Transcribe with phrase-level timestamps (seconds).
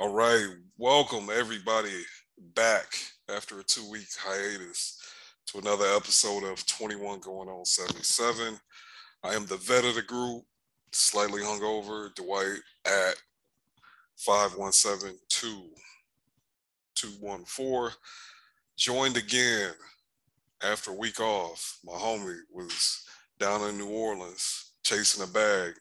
[0.00, 0.46] All right,
[0.76, 2.04] welcome everybody
[2.54, 2.86] back
[3.28, 4.96] after a two week hiatus
[5.46, 8.60] to another episode of 21 going on 77.
[9.24, 10.44] I am the vet of the group,
[10.92, 13.16] slightly hungover, Dwight at
[14.18, 15.18] 517
[16.94, 17.96] 214.
[18.76, 19.72] Joined again
[20.62, 21.80] after a week off.
[21.84, 23.04] My homie was
[23.40, 25.74] down in New Orleans chasing a bag,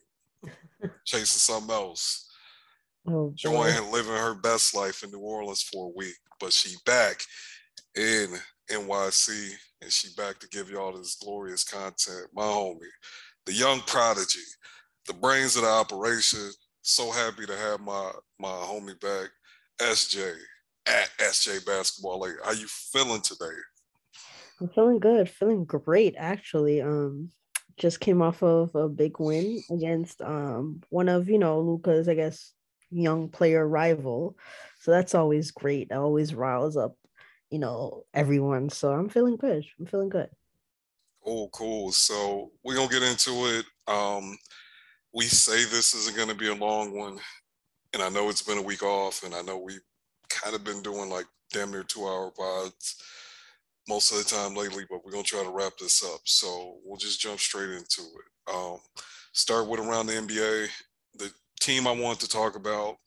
[1.05, 2.27] chasing something else.
[3.10, 7.22] Oh, Joanne living her best life in New Orleans for a week, but she back
[7.95, 8.38] in
[8.70, 12.28] NYC and she back to give y'all this glorious content.
[12.34, 12.80] My homie,
[13.45, 14.44] the young prodigy,
[15.05, 16.52] the brains of the operation.
[16.81, 19.30] So happy to have my my homie back,
[19.80, 20.34] SJ
[20.86, 22.20] at SJ Basketball.
[22.20, 23.45] Like, how you feeling today?
[24.59, 26.81] I'm feeling good, feeling great actually.
[26.81, 27.30] Um,
[27.78, 32.16] just came off of a big win against um one of you know Luka's, I
[32.16, 32.53] guess,
[32.91, 34.38] young player rival.
[34.80, 35.89] So that's always great.
[35.89, 36.95] That always riles up,
[37.50, 38.70] you know, everyone.
[38.70, 39.66] So I'm feeling good.
[39.80, 40.30] I'm feeling good.
[41.26, 41.92] Oh, cool.
[41.92, 43.66] So we're gonna get into it.
[43.88, 44.38] Um,
[45.14, 47.20] we say this isn't gonna be a long one,
[47.94, 49.78] and I know it's been a week off, and I know we
[50.30, 53.02] kind of been doing like damn near two hour pods
[53.88, 56.22] most of the time lately, but we're gonna try to wrap this up.
[56.26, 58.54] So we'll just jump straight into it.
[58.54, 58.80] Um,
[59.33, 60.67] start with around the NBA.
[61.16, 62.97] The team I want to talk about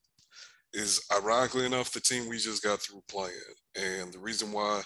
[0.73, 3.35] is ironically enough the team we just got through playing.
[3.77, 4.83] And the reason why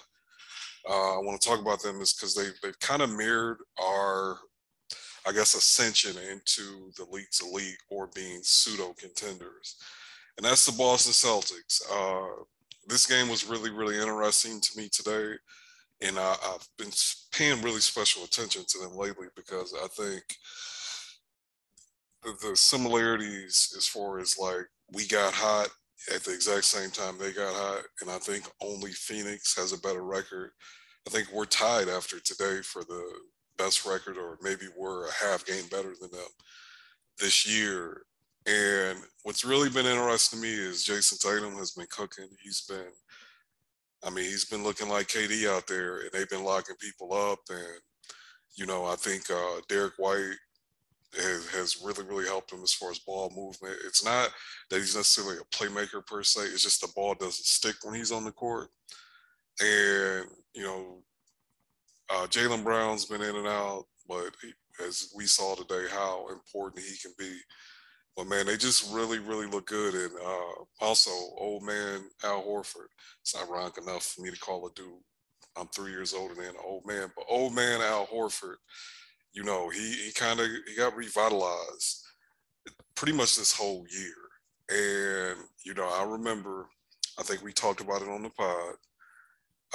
[0.88, 4.38] uh, I want to talk about them is because they they've kind of mirrored our,
[5.26, 9.76] I guess, ascension into the league's elite or being pseudo contenders,
[10.36, 11.80] and that's the Boston Celtics.
[11.90, 12.44] Uh,
[12.86, 15.36] this game was really really interesting to me today,
[16.02, 16.92] and I, I've been
[17.32, 20.22] paying really special attention to them lately because I think
[22.24, 25.68] the, similarities as far as like we got hot
[26.14, 29.80] at the exact same time they got hot, and I think only Phoenix has a
[29.80, 30.50] better record.
[31.06, 33.02] I think we're tied after today for the
[33.58, 36.28] best record, or maybe we're a half game better than them
[37.18, 38.02] this year.
[38.46, 42.28] And what's really been interesting to me is Jayson Tatum has been cooking.
[42.42, 42.92] He's been,
[44.04, 47.38] I mean, he's been looking like KD out there, and they've been locking people up.
[47.48, 47.80] And
[48.56, 50.36] you know, I think uh, Derrick White
[51.16, 53.80] has, has really, really helped him as far as ball movement.
[53.86, 54.30] It's not
[54.70, 56.42] that he's necessarily a playmaker per se.
[56.42, 58.68] It's just the ball doesn't stick when he's on the court.
[59.60, 61.02] And, you know,
[62.10, 64.52] uh, Jaylen Brown's been in and out, but he,
[64.84, 67.38] as we saw today, how important he can be.
[68.16, 69.94] But man, they just really, really look good.
[69.94, 72.88] And uh, also, old man Al Horford.
[73.22, 74.88] It's ironic enough for me to call a dude.
[75.56, 78.56] I'm three years older than an old man, but old man Al Horford
[79.34, 82.02] you know, he he kind of he got revitalized
[82.94, 84.14] pretty much this whole year.
[84.70, 86.68] And you know, I remember,
[87.18, 88.74] I think we talked about it on the pod.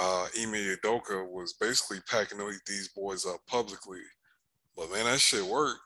[0.01, 3.99] Uh, Ime Udoka was basically packing these boys up publicly,
[4.75, 5.81] but man, that shit worked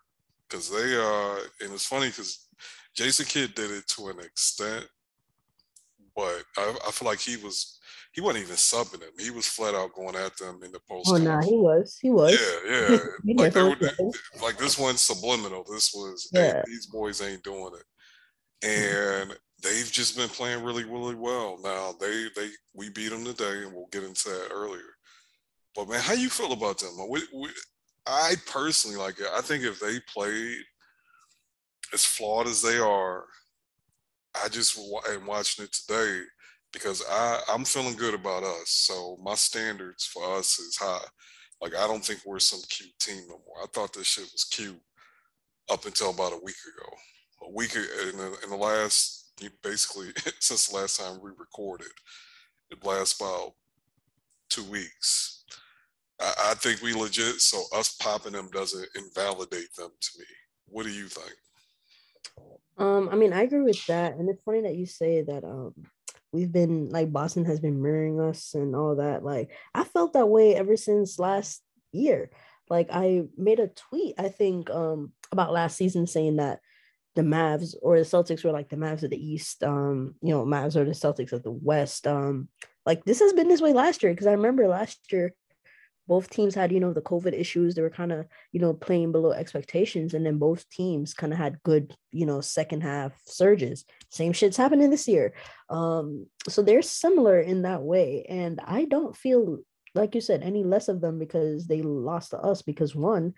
[0.48, 2.48] because they uh, and it's funny because
[2.96, 4.86] Jason Kidd did it to an extent,
[6.16, 7.80] but I, I feel like he was
[8.14, 9.10] he wasn't even subbing them.
[9.20, 11.10] He was flat out going at them in the post.
[11.12, 11.98] Oh no, nah, he was.
[12.00, 12.32] He was.
[12.32, 13.34] Yeah, yeah.
[13.36, 13.76] like, were,
[14.42, 15.66] like this one's subliminal.
[15.70, 16.54] This was yeah.
[16.54, 19.32] Hey, these boys ain't doing it, mm-hmm.
[19.32, 21.58] and they've just been playing really, really well.
[21.64, 24.82] Now they they we beat them today, and we'll get into that earlier.
[25.76, 26.92] But man, how you feel about them?
[27.10, 27.50] We, we,
[28.06, 29.28] I personally like it.
[29.34, 30.58] I think if they played
[31.94, 33.24] as flawed as they are,
[34.36, 34.80] I just
[35.10, 36.22] am watching it today
[36.74, 38.66] because I, I'm feeling good about us.
[38.66, 41.06] So my standards for us is high.
[41.62, 43.64] Like I don't think we're some cute team no more.
[43.64, 44.82] I thought this shit was cute
[45.72, 46.90] up until about a week ago.
[47.44, 51.92] A week in the, in the last, basically since the last time we recorded,
[52.72, 53.54] it lasts about
[54.50, 55.46] two weeks.
[56.20, 57.40] I, I think we legit.
[57.40, 60.26] So us popping them doesn't invalidate them to me.
[60.68, 61.34] What do you think?
[62.78, 65.44] Um, I mean, I agree with that, and it's funny that you say that.
[65.44, 65.74] Um,
[66.34, 69.24] we've been like Boston has been mirroring us and all that.
[69.24, 71.62] Like I felt that way ever since last
[71.94, 72.32] year.
[72.70, 76.60] Like I made a tweet, I think, um, about last season saying that
[77.16, 80.44] the Mavs or the Celtics were like the Mavs of the East, um, you know,
[80.44, 82.08] Mavs are the Celtics of the West.
[82.08, 82.50] Um,
[82.86, 85.34] like this has been this way last year because I remember last year
[86.08, 87.76] both teams had, you know, the COVID issues.
[87.76, 90.14] They were kind of, you know, playing below expectations.
[90.14, 93.86] And then both teams kind of had good, you know, second half surges.
[94.10, 95.34] Same shit's happening this year.
[95.70, 98.26] Um, so they're similar in that way.
[98.28, 99.60] And I don't feel,
[99.96, 103.34] like you said, any less of them because they lost to us because one,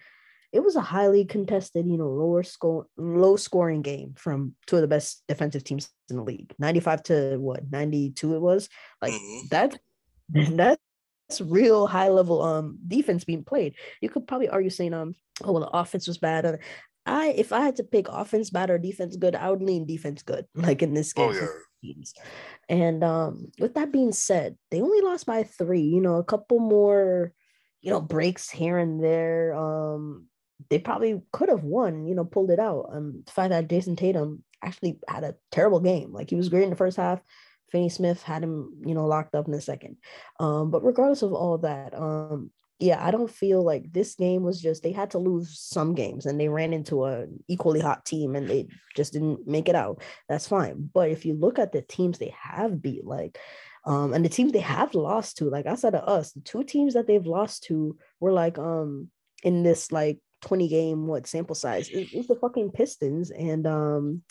[0.52, 4.82] it was a highly contested, you know, lower score, low scoring game from two of
[4.82, 6.54] the best defensive teams in the league.
[6.58, 8.70] 95 to what, 92 it was.
[9.02, 9.48] Like mm-hmm.
[9.52, 9.78] that,
[11.28, 13.76] that's real high level um defense being played.
[14.02, 16.60] You could probably argue saying, um, oh well, the offense was bad.
[17.06, 20.24] I if I had to pick offense bad or defense good, I would lean defense
[20.24, 21.30] good, like in this game.
[21.30, 21.48] Oh, yeah.
[22.68, 25.84] And um, with that being said, they only lost by three.
[25.84, 27.32] You know, a couple more,
[27.82, 29.54] you know, breaks here and there.
[29.54, 30.26] Um,
[30.72, 32.90] they probably could have won, you know, pulled it out.
[32.92, 36.12] Um, the fact that Jayson Tatum actually had a terrible game.
[36.12, 37.22] Like he was great in the first half.
[37.72, 39.98] Finney Smith had him, you know, locked up in a second.
[40.40, 44.62] Um, but regardless of all that, um, yeah, I don't feel like this game was
[44.62, 48.36] just they had to lose some games and they ran into an equally hot team
[48.36, 50.02] and they just didn't make it out.
[50.28, 50.90] That's fine.
[50.94, 53.40] But if you look at the teams they have beat, like
[53.86, 56.96] um, and the teams they have lost to, like outside of us, the two teams
[56.96, 59.10] that they've lost to were like um
[59.44, 64.22] in this like 20 game what sample size it, it's the fucking pistons and um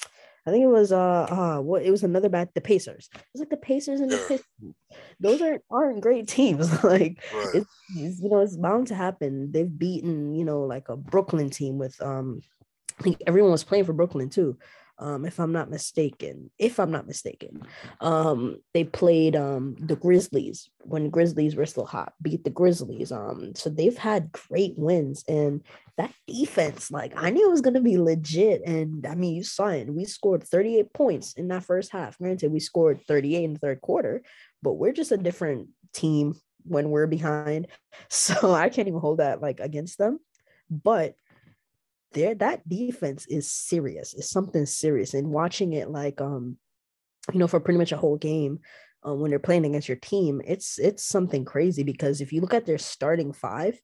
[0.47, 3.09] I think it was uh uh what it was another bad the Pacers.
[3.13, 4.75] It's like the Pacers and the Pistons.
[5.21, 6.71] Those aren't aren't great teams.
[6.85, 7.55] like right.
[7.55, 9.53] it's, it's, you know it's bound to happen.
[9.53, 12.41] They've beaten you know like a Brooklyn team with um
[12.99, 14.59] I think everyone was playing for Brooklyn too
[14.99, 16.51] um, if I'm not mistaken.
[16.59, 17.63] If I'm not mistaken,
[18.01, 23.11] um, they played um, the Grizzlies when Grizzlies were still hot, beat the Grizzlies.
[23.11, 25.63] Um, so they've had great wins, and
[25.97, 28.63] that defense, like I knew it was gonna be legit.
[28.65, 29.93] And I mean, you saw it.
[29.93, 32.19] We scored 38 points in that first half.
[32.19, 34.23] Granted, we scored 38 in the third quarter,
[34.63, 37.67] but we're just a different team when we're behind.
[38.09, 40.19] So I can't even hold that like against them.
[40.69, 41.15] But
[42.15, 44.15] there that defense is serious.
[44.15, 45.15] It's something serious.
[45.15, 46.57] And watching it like um,
[47.33, 48.61] you know, for pretty much a whole game,
[49.03, 52.55] um, when they're playing against your team, it's it's something crazy because if you look
[52.55, 53.79] at their starting five,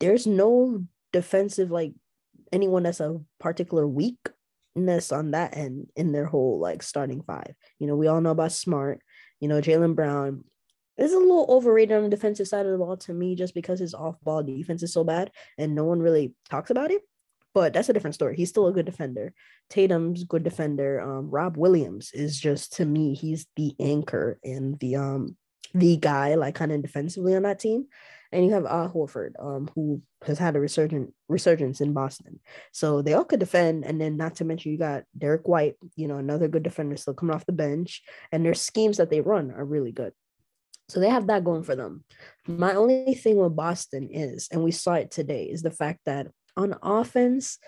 [0.00, 1.94] there's no defensive like
[2.52, 7.54] anyone that's a particular weakness on that end in their whole like starting five.
[7.78, 9.00] You know, we all know about Smart,
[9.40, 10.44] you know, Jaylen Brown
[10.98, 13.78] is a little overrated on the defensive side of the ball to me just because
[13.78, 17.02] his off ball defense is so bad and no one really talks about it
[17.58, 18.36] but that's a different story.
[18.36, 19.34] He's still a good defender.
[19.68, 21.00] Tatum's good defender.
[21.00, 25.36] Um, Rob Williams is just to me, he's the anchor and the um
[25.74, 27.86] the guy like kind of defensively on that team.
[28.30, 32.38] And you have Al Horford, um, who has had a resurgent resurgence in Boston.
[32.72, 33.84] So they all could defend.
[33.84, 37.14] And then not to mention you got Derrick White, you know, another good defender still
[37.14, 38.02] coming off the bench.
[38.30, 40.12] And their schemes that they run are really good.
[40.88, 42.04] So they have that going for them.
[42.46, 46.28] My only thing with Boston is, and we saw it today, is the fact that
[46.56, 47.58] on offense,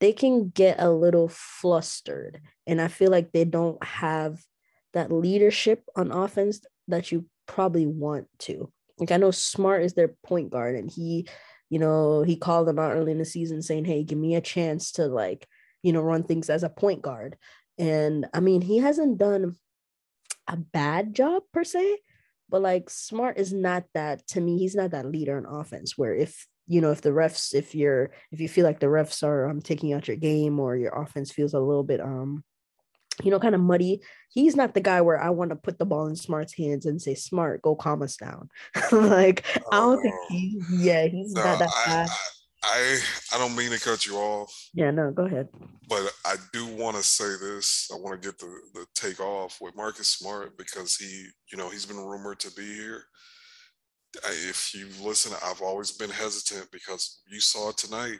[0.00, 2.40] they can get a little flustered.
[2.66, 4.40] And I feel like they don't have
[4.94, 8.70] that leadership on offense that you probably want to.
[8.98, 11.28] Like I know Smart is their point guard and he,
[11.70, 14.40] you know, he called them out early in the season saying, Hey, give me a
[14.40, 15.46] chance to like,
[15.82, 17.36] you know, run things as a point guard.
[17.78, 19.56] And I mean, he hasn't done
[20.48, 21.98] a bad job per se,
[22.48, 26.14] but like Smart is not that to me, he's not that leader in offense where
[26.14, 29.48] if you know if the refs if you're if you feel like the refs are
[29.48, 32.44] um taking out your game or your offense feels a little bit um
[33.22, 34.00] you know kind of muddy
[34.30, 37.00] he's not the guy where i want to put the ball in smart's hands and
[37.00, 38.48] say smart go calm us down.
[38.92, 42.06] Like i don't think he, yeah he's no, not that I, guy.
[42.64, 42.98] I,
[43.34, 44.54] I don't mean to cut you off.
[44.72, 45.48] Yeah no go ahead.
[45.88, 49.58] But i do want to say this i want to get the the take off
[49.60, 53.04] with marcus smart because he you know he's been rumored to be here
[54.24, 58.18] if you listen, I've always been hesitant because you saw it tonight.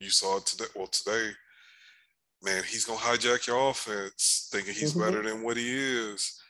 [0.00, 0.64] You saw it today.
[0.74, 1.30] Well, today,
[2.42, 5.00] man, he's gonna hijack your offense, thinking he's mm-hmm.
[5.00, 6.40] better than what he is,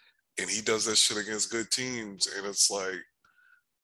[0.40, 2.28] and he does that shit against good teams.
[2.36, 2.98] And it's like,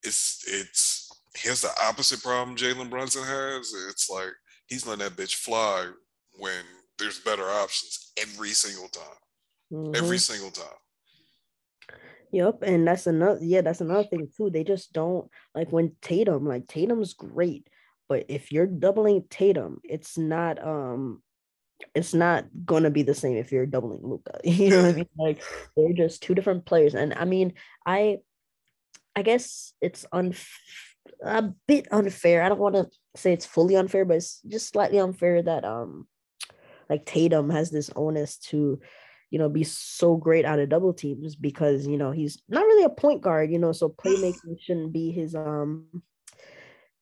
[0.02, 3.72] it's it's here's the opposite problem Jalen Brunson has.
[3.90, 4.32] It's like
[4.66, 5.90] he's letting that bitch fly
[6.38, 6.64] when
[6.98, 9.02] there's better options every single time,
[9.72, 9.94] mm-hmm.
[9.96, 10.78] every single time.
[12.34, 14.50] Yep, and that's another yeah, that's another thing too.
[14.50, 17.68] They just don't like when Tatum, like Tatum's great,
[18.08, 21.22] but if you're doubling Tatum, it's not um
[21.94, 24.40] it's not gonna be the same if you're doubling Luka.
[24.44, 25.08] You know what I mean?
[25.16, 25.42] Like
[25.76, 26.96] they're just two different players.
[26.96, 27.52] And I mean,
[27.86, 28.18] I
[29.14, 30.34] I guess it's un
[31.22, 32.42] a bit unfair.
[32.42, 36.08] I don't want to say it's fully unfair, but it's just slightly unfair that um
[36.90, 38.80] like Tatum has this onus to
[39.34, 42.84] you know, be so great out of double teams because, you know, he's not really
[42.84, 45.86] a point guard, you know, so playmaking shouldn't be his um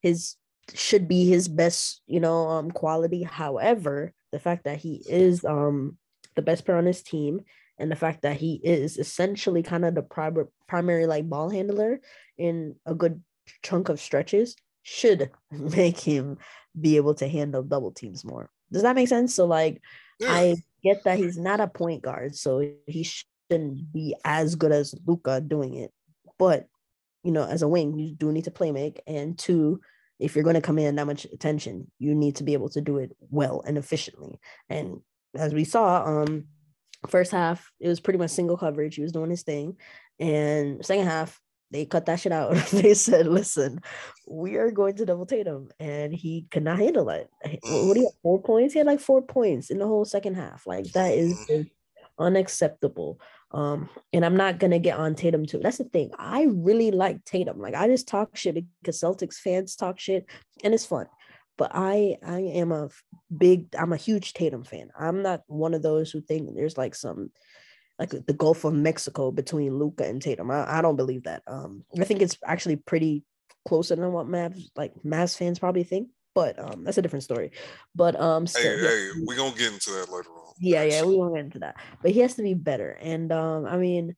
[0.00, 0.36] his
[0.72, 3.22] should be his best, you know, um quality.
[3.22, 5.98] However, the fact that he is um
[6.34, 7.42] the best player on his team
[7.78, 12.00] and the fact that he is essentially kind of the primary primary like ball handler
[12.38, 13.22] in a good
[13.62, 16.38] chunk of stretches should make him
[16.80, 18.48] be able to handle double teams more.
[18.72, 19.34] Does that make sense?
[19.34, 19.82] So like
[20.18, 20.32] yeah.
[20.32, 24.94] I get that he's not a point guard, so he shouldn't be as good as
[25.06, 25.92] Luka doing it.
[26.38, 26.66] But
[27.22, 29.80] you know, as a wing, you do need to play make, and two,
[30.18, 32.98] if you're going to command that much attention, you need to be able to do
[32.98, 34.40] it well and efficiently.
[34.68, 35.00] And
[35.36, 36.46] as we saw, um,
[37.08, 38.94] first half it was pretty much single coverage.
[38.94, 39.76] He was doing his thing,
[40.18, 41.40] and second half
[41.72, 42.54] they cut that shit out.
[42.72, 43.80] they said, "Listen,
[44.28, 47.30] we are going to double Tatum," and he could not handle it.
[47.42, 48.20] What do you have?
[48.22, 48.74] Four points?
[48.74, 50.66] He had like four points in the whole second half.
[50.66, 51.50] Like that is
[52.18, 53.20] unacceptable.
[53.50, 55.60] Um, and I'm not gonna get on Tatum too.
[55.62, 56.10] That's the thing.
[56.18, 57.58] I really like Tatum.
[57.58, 60.26] Like I just talk shit because Celtics fans talk shit,
[60.62, 61.06] and it's fun.
[61.58, 62.90] But I I am a
[63.36, 64.90] big I'm a huge Tatum fan.
[64.98, 67.30] I'm not one of those who think there's like some
[67.98, 70.50] like the Gulf of Mexico between Luka and Tatum.
[70.50, 71.42] I, I don't believe that.
[71.46, 73.24] Um, I think it's actually pretty
[73.66, 76.08] closer than what Mavs like Mavs fans probably think.
[76.34, 77.52] But um, that's a different story.
[77.94, 80.54] But um, still, hey, hey, we're gonna get into that later on.
[80.58, 81.76] Yeah, yeah, we won't get into that.
[82.00, 82.96] But he has to be better.
[83.02, 84.16] And um, I mean,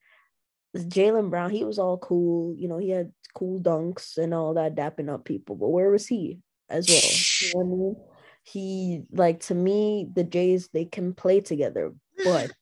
[0.77, 2.55] Jaylen Brown, he was all cool.
[2.57, 5.57] You know, he had cool dunks and all that, dapping up people.
[5.57, 6.39] But where was he
[6.69, 7.01] as well?
[7.43, 7.97] You know I mean?
[8.45, 12.53] He like to me, the Jays they can play together, but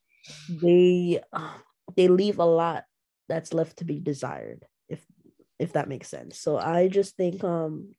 [0.49, 1.57] they uh,
[1.95, 2.85] they leave a lot
[3.29, 4.65] that's left to be desired.
[4.89, 5.05] If
[5.59, 6.39] if that makes sense.
[6.39, 7.95] So I just think um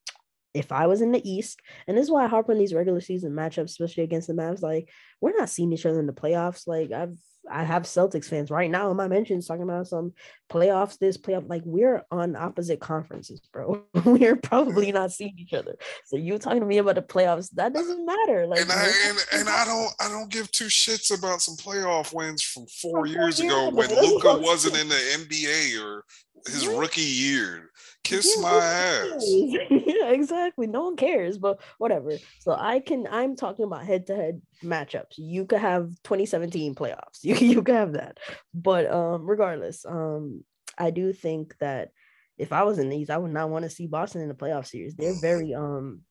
[0.52, 3.00] if I was in the East, and this is why I harp on these regular
[3.00, 4.88] season matchups, especially against the Mavs, like
[5.20, 6.66] we're not seeing each other in the playoffs.
[6.66, 7.18] Like I've
[7.50, 10.12] I have Celtics fans right now in my mentions talking about some
[10.50, 11.48] playoffs, this playoff.
[11.48, 13.84] Like we're on opposite conferences, bro.
[14.04, 15.76] we're probably not seeing each other.
[16.06, 18.46] So you talking to me about the playoffs, that doesn't matter.
[18.46, 22.14] Like and I and, and I don't I don't give two shits about some playoff
[22.14, 26.04] wins from four years ago when Luka wasn't in the NBA or
[26.46, 27.70] his rookie year.
[28.04, 29.24] Kiss my ass.
[29.70, 30.66] yeah, exactly.
[30.66, 32.12] No one cares, but whatever.
[32.38, 33.08] So I can.
[33.10, 35.14] I'm talking about head-to-head matchups.
[35.16, 37.00] You could have 2017 playoffs.
[37.22, 38.18] You you could have that,
[38.52, 40.44] but um, regardless, um,
[40.78, 41.90] I do think that
[42.36, 44.66] if I was in these, I would not want to see Boston in the playoff
[44.66, 44.94] series.
[44.94, 46.02] They're very um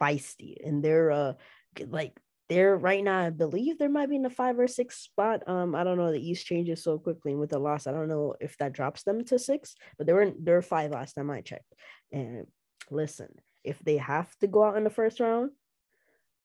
[0.00, 1.32] feisty and they're uh
[1.88, 5.48] like they're right now, I believe there might be in the five or six spot.
[5.48, 6.12] Um, I don't know.
[6.12, 9.02] The East changes so quickly, and with the loss, I don't know if that drops
[9.02, 9.74] them to six.
[9.98, 11.72] But they were in, were five last time I checked.
[12.12, 12.46] And
[12.90, 13.28] listen,
[13.64, 15.50] if they have to go out in the first round,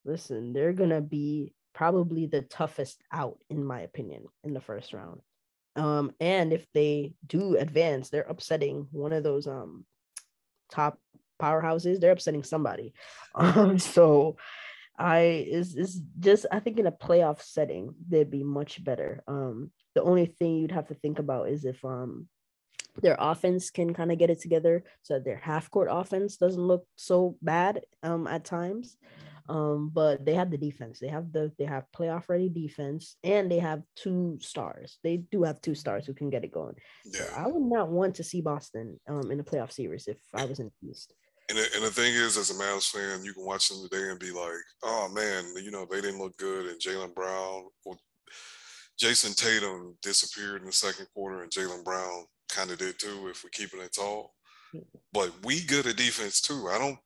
[0.04, 5.20] listen, they're gonna be probably the toughest out, in my opinion, in the first round.
[5.76, 9.84] Um, and if they do advance, they're upsetting one of those um
[10.70, 10.98] top
[11.40, 12.00] powerhouses.
[12.00, 12.94] They're upsetting somebody.
[13.34, 14.36] Um, so
[14.98, 19.22] I is is just I think in a playoff setting they'd be much better.
[19.26, 22.28] Um, the only thing you'd have to think about is if um
[23.00, 26.86] their offense can kind of get it together so their half court offense doesn't look
[26.96, 28.96] so bad um at times.
[29.48, 31.00] Um, but they have the defense.
[31.00, 34.98] They have the they have playoff ready defense, and they have two stars.
[35.02, 36.76] They do have two stars who can get it going.
[37.04, 37.22] Yeah.
[37.22, 40.44] So I would not want to see Boston um in the playoff series if I
[40.44, 41.12] was in the East.
[41.52, 44.08] And the, and the thing is, as a Mavs fan, you can watch them today
[44.08, 46.64] and be like, oh man, you know, they didn't look good.
[46.64, 47.94] And Jaylen Brown, or
[48.98, 53.44] Jayson Tatum disappeared in the second quarter, and Jaylen Brown kind of did too, if
[53.44, 54.32] we're keeping it tall.
[55.12, 56.68] But we good at defense too.
[56.70, 56.98] I don't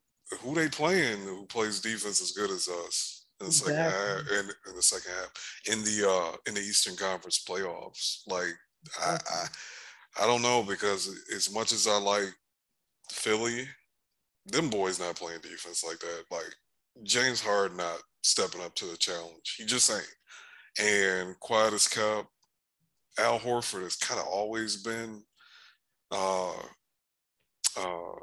[0.42, 3.74] who they playing who plays defense as good as us in the exactly.
[3.74, 8.18] second half in, in the second half in the uh in the Eastern Conference playoffs.
[8.28, 8.54] Like
[9.00, 12.32] I, I I don't know because as much as I like
[13.10, 13.66] Philly
[14.46, 16.24] them boys not playing defense like that.
[16.30, 16.54] Like
[17.02, 19.56] James Harden not stepping up to the challenge.
[19.58, 20.06] He just ain't.
[20.80, 22.28] And quiet as kept.
[23.18, 25.22] Al Horford has kind of always been
[26.12, 26.52] uh
[27.78, 28.16] uh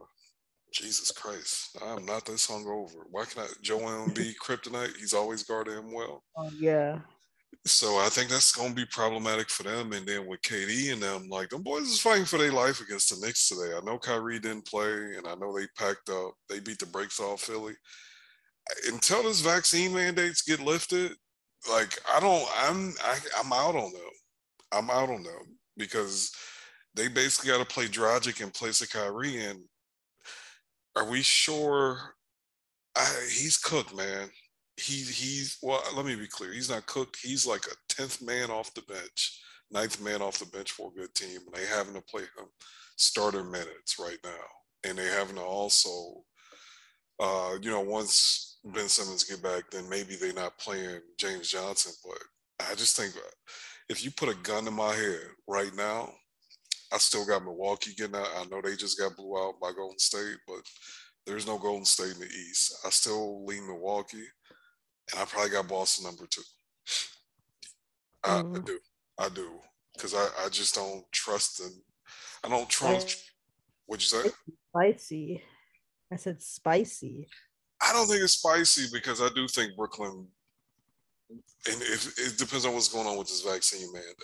[0.74, 3.04] Jesus Christ, I'm not this hungover.
[3.12, 4.98] Why can I Joel be kryptonite?
[4.98, 6.24] He's always guarded him well.
[6.36, 7.00] Oh yeah.
[7.66, 9.94] So I think that's going to be problematic for them.
[9.94, 13.10] And then with KD and them, like them boys is fighting for their life against
[13.10, 13.76] the Knicks today.
[13.76, 16.34] I know Kyrie didn't play, and I know they packed up.
[16.50, 17.74] They beat the brakes off Philly.
[18.88, 21.14] Until this vaccine mandates get lifted,
[21.70, 24.02] like I don't, I'm, I, I'm out on them.
[24.72, 26.32] I'm out on them because
[26.96, 29.44] they basically got to play Dragic in place of Kyrie.
[29.44, 29.60] And
[30.96, 32.16] are we sure?
[32.96, 34.30] I, he's cooked, man
[34.84, 36.54] he he's well let me be clear.
[36.54, 37.18] He's not cooked.
[37.22, 39.40] He's like a 10th man off the bench
[39.72, 41.40] ninth man off the bench for a good team.
[41.48, 42.48] And they having to play him
[42.98, 44.46] starter minutes right now.
[44.90, 46.24] And they having to also
[47.20, 51.94] uh you know once ben simmons get back then maybe they're not playing james johnson.
[52.06, 53.14] But i just think
[53.90, 56.12] if you put a gun to my head right now
[56.94, 58.28] i still got milwaukee getting out.
[58.38, 60.62] I know they just got blew out by golden state but
[61.26, 62.76] There's no Golden State in the East.
[62.86, 64.26] I still lean Milwaukee,
[65.12, 66.42] and I probably got Boston number two.
[68.24, 68.58] I, mm.
[68.58, 68.80] I do.
[69.20, 69.50] I do.
[69.96, 71.72] Because I, I just don't trust them.
[72.44, 73.32] I don't trust.
[73.86, 74.30] What'd you say?
[74.70, 75.44] Spicy.
[76.12, 77.28] I said spicy.
[77.82, 80.28] I don't think it's spicy because I do think Brooklyn,
[81.30, 84.16] and if, it depends on what's going on with this vaccine mandate.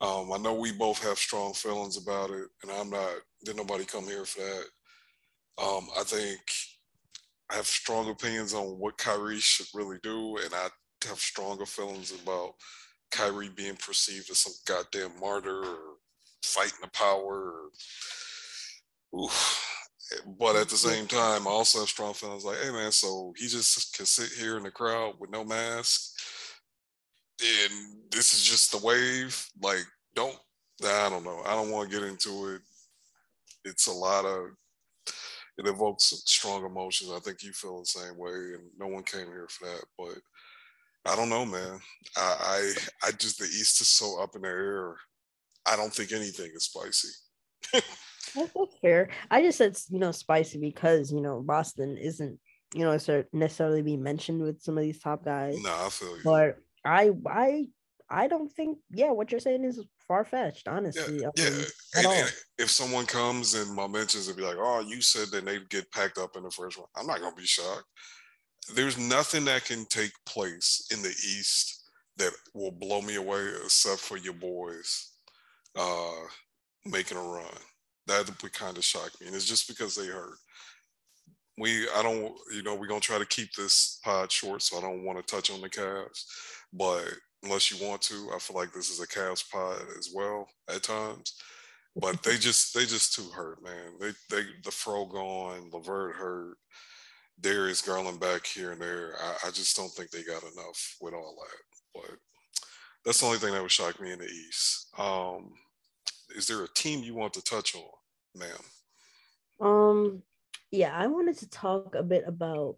[0.00, 3.10] Um, I know we both have strong feelings about it, and I'm not.
[3.44, 4.64] Did nobody come here for that?
[5.60, 6.40] Um, I think
[7.50, 10.68] I have strong opinions on what Kyrie should really do, and I
[11.06, 12.54] have stronger feelings about
[13.10, 15.96] Kyrie being perceived as some goddamn martyr or
[16.42, 17.70] fighting the power.
[19.12, 19.30] Or,
[20.38, 23.48] but at the same time, I also have strong feelings like, hey man, so he
[23.48, 26.12] just can sit here in the crowd with no mask,
[27.40, 27.72] and
[28.10, 29.46] this is just the wave.
[29.62, 30.36] Like, don't
[30.84, 31.42] I don't know.
[31.44, 32.62] I don't want to get into it.
[33.64, 34.50] It's a lot of
[35.58, 37.10] it evokes strong emotions.
[37.14, 39.84] I think you feel the same way, and no one came here for that.
[39.98, 41.80] But I don't know, man.
[42.16, 42.72] I
[43.02, 44.96] I, I just the East is so up in the air.
[45.66, 47.08] I don't think anything is spicy.
[48.34, 49.08] That's fair.
[49.30, 52.38] I just said you know spicy because you know Boston isn't
[52.74, 52.96] you know
[53.32, 55.56] necessarily be mentioned with some of these top guys.
[55.60, 56.22] No, I feel you.
[56.24, 57.66] But I I
[58.08, 60.66] I don't think yeah what you're saying is far fetched.
[60.66, 61.30] Honestly, yeah.
[61.36, 61.64] yeah.
[61.96, 65.44] And, and if someone comes and my mentions and be like, "Oh, you said that
[65.44, 67.84] they'd get packed up in the first one," I'm not gonna be shocked.
[68.74, 74.00] There's nothing that can take place in the East that will blow me away except
[74.00, 75.12] for your boys
[75.76, 76.26] uh,
[76.84, 77.44] making a run
[78.06, 79.26] that would kind of shock me.
[79.26, 80.38] And it's just because they hurt.
[81.58, 84.78] We, I don't, you know, we're going to try to keep this pod short, so
[84.78, 86.24] I don't want to touch on the Cavs.
[86.72, 87.04] But
[87.42, 90.82] unless you want to, I feel like this is a Cavs pod as well at
[90.82, 91.34] times.
[91.96, 93.92] But they just, they just too hurt, man.
[94.00, 96.56] They, they, the Fro gone, LeVert hurt,
[97.40, 99.14] Darius Garland back here and there.
[99.20, 102.02] I, I just don't think they got enough with all that.
[102.02, 102.18] But
[103.04, 104.88] that's the only thing that would shock me in the East.
[104.98, 105.52] Um,
[106.36, 107.82] is there a team you want to touch on?
[108.38, 108.50] ma'am?
[109.60, 110.22] Um,
[110.70, 112.76] yeah, I wanted to talk a bit about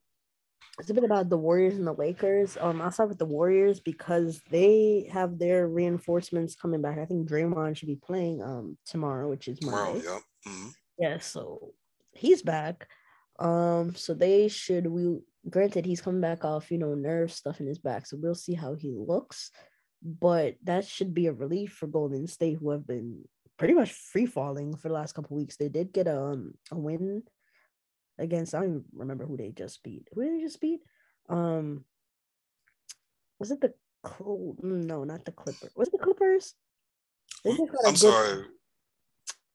[0.80, 2.56] it's a bit about the Warriors and the Lakers.
[2.60, 6.98] Um, I'll start with the Warriors because they have their reinforcements coming back.
[6.98, 10.00] I think Draymond should be playing um tomorrow, which is Monday.
[10.00, 10.50] Tomorrow, yeah.
[10.52, 10.68] Mm-hmm.
[10.98, 11.72] Yeah, so
[12.12, 12.88] he's back.
[13.38, 17.66] Um, so they should we granted he's coming back off, you know, nerve stuff in
[17.66, 18.06] his back.
[18.06, 19.50] So we'll see how he looks.
[20.02, 23.24] But that should be a relief for Golden State, who have been
[23.58, 25.56] pretty much free falling for the last couple weeks.
[25.56, 27.22] They did get a, um, a win
[28.18, 30.08] against I don't even remember who they just beat.
[30.12, 30.80] Who did they just beat?
[31.28, 31.84] Um
[33.38, 33.72] was it the
[34.62, 35.70] no, not the Clippers.
[35.76, 36.54] Was it the Clippers?
[37.46, 38.44] I'm good, sorry.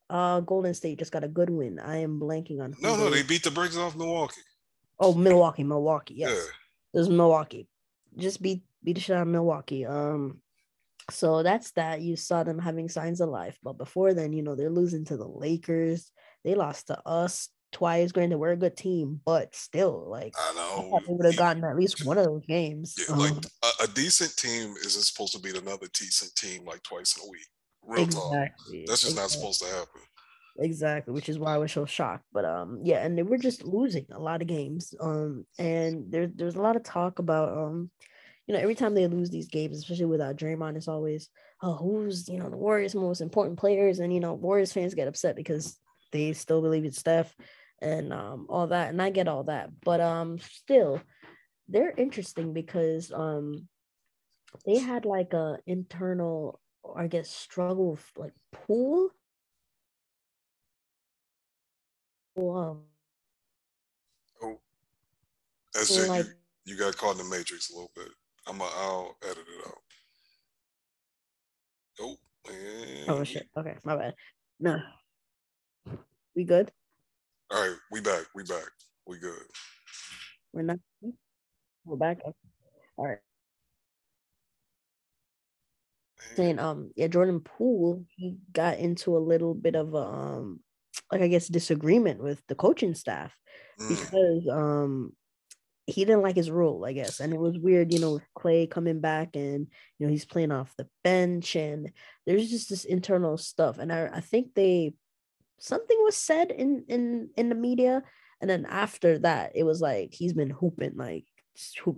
[0.09, 1.79] Uh Golden State just got a good win.
[1.79, 4.41] I am blanking on No, no, they beat the Bricks off Milwaukee.
[4.99, 6.31] Oh, Milwaukee, Milwaukee, yes.
[6.31, 6.51] Yeah.
[6.93, 7.67] It was Milwaukee.
[8.17, 9.85] Just beat beat the shit out of Milwaukee.
[9.85, 10.41] Um
[11.11, 12.01] so that's that.
[12.01, 13.57] You saw them having signs of life.
[13.61, 16.11] But before then, you know, they're losing to the Lakers.
[16.43, 18.11] They lost to us twice.
[18.11, 21.75] Granted, we're a good team, but still, like I know we would have gotten at
[21.75, 22.95] least one of those games.
[22.97, 23.33] Yeah, um, like
[23.63, 27.29] a, a, decent team isn't supposed to beat another decent team like twice in a
[27.29, 27.47] week.
[27.83, 28.79] Real exactly.
[28.79, 28.87] talk.
[28.87, 29.21] That's just exactly.
[29.21, 30.01] not supposed to happen.
[30.57, 32.23] Exactly, which is why I was so shocked.
[32.31, 34.93] But um, yeah, and they were just losing a lot of games.
[35.01, 37.91] Um, and there's there's a lot of talk about um
[38.47, 41.29] you know, every time they lose these games, especially without Draymond, it's always,
[41.63, 43.97] oh, who's, you know, the Warriors' most important players.
[43.97, 45.79] And, you know, Warriors fans get upset because
[46.11, 47.35] they still believe in Steph
[47.81, 48.89] and um, all that.
[48.89, 49.69] And I get all that.
[49.81, 51.01] But um, still,
[51.67, 53.67] they're interesting because um,
[54.65, 56.59] they had like a internal,
[56.95, 59.11] I guess, struggle with like Poole
[62.35, 62.79] Wow.
[64.43, 64.59] Oh,
[65.79, 68.09] as like, you, you got caught in the matrix a little bit.
[68.45, 69.77] I'm a, I'll edit it out.
[72.01, 73.05] Oh, man.
[73.07, 73.47] Oh shit.
[73.57, 74.15] Okay, my bad.
[74.59, 74.79] No.
[76.35, 76.71] We good?
[77.51, 78.25] All right, we back.
[78.33, 78.69] We back.
[79.07, 79.43] We good.
[80.53, 80.79] We're not.
[81.85, 82.19] We're back.
[82.97, 83.19] All right.
[86.35, 90.59] Saying um yeah Jordan Poole he got into a little bit of a, um
[91.11, 93.35] like I guess disagreement with the coaching staff
[93.79, 93.89] mm.
[93.89, 95.13] because um
[95.87, 97.19] he didn't like his role, I guess.
[97.19, 99.67] And it was weird, you know, with Klay coming back and,
[99.99, 101.91] you know, he's playing off the bench and
[102.25, 103.77] there's just this internal stuff.
[103.77, 104.93] And I, I think they,
[105.59, 108.03] something was said in, in, in the media.
[108.41, 111.25] And then after that, it was like, he's been hooping like,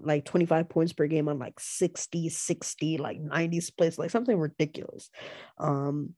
[0.03, 5.09] like 25 points per game on like 60, 60, like 90 splits, like something ridiculous.
[5.57, 6.13] Um,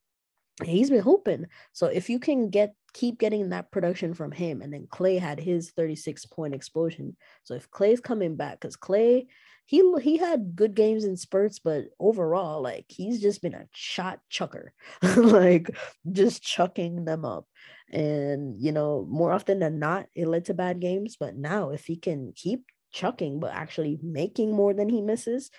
[0.64, 1.46] he's been hooping.
[1.72, 5.40] So if you can get keep getting that production from him, and then Klay had
[5.40, 7.16] his 36 point explosion.
[7.44, 9.28] So if Klay's coming back, because Klay,
[9.70, 14.20] he he had good games in spurts, but overall, like he's just been a shot
[14.28, 14.74] chucker,
[15.16, 15.70] like
[16.12, 17.46] just chucking them up.
[17.92, 21.18] And you know, more often than not, it led to bad games.
[21.20, 25.52] But now if he can keep chucking, but actually making more than he misses,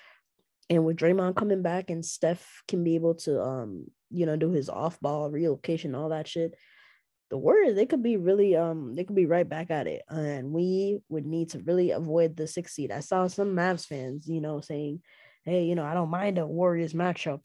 [0.68, 4.50] and with Draymond coming back and Steph can be able to um you know do
[4.50, 6.56] his off ball relocation all that shit
[7.30, 10.52] the Warriors they could be really um they could be right back at it and
[10.52, 12.90] we would need to really avoid the six seed.
[12.90, 15.00] I saw some Mavs fans you know saying
[15.44, 17.40] hey you know I don't mind a Warriors matchup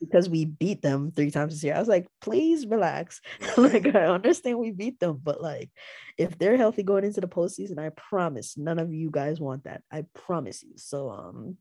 [0.00, 1.74] because we beat them three times this year.
[1.74, 3.20] I was like please relax.
[3.56, 5.70] Like I understand we beat them but like
[6.18, 9.82] if they're healthy going into the postseason I promise none of you guys want that.
[9.90, 10.72] I promise you.
[10.76, 11.56] So um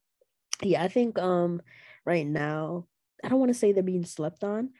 [0.63, 1.61] yeah, I think um
[2.05, 2.87] right now
[3.23, 4.71] I don't want to say they're being slept on,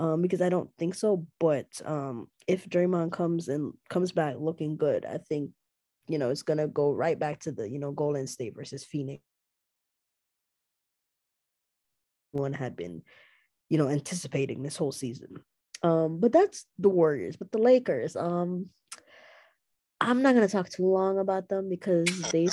[0.00, 1.26] um, because I don't think so.
[1.38, 5.50] But um, if Draymond comes and comes back looking good, I think
[6.08, 9.22] you know it's gonna go right back to the you know Golden State versus Phoenix.
[12.32, 13.02] One had been,
[13.68, 15.36] you know, anticipating this whole season.
[15.82, 17.36] Um, but that's the Warriors.
[17.36, 18.70] But the Lakers, um,
[20.00, 22.48] I'm not gonna talk too long about them because they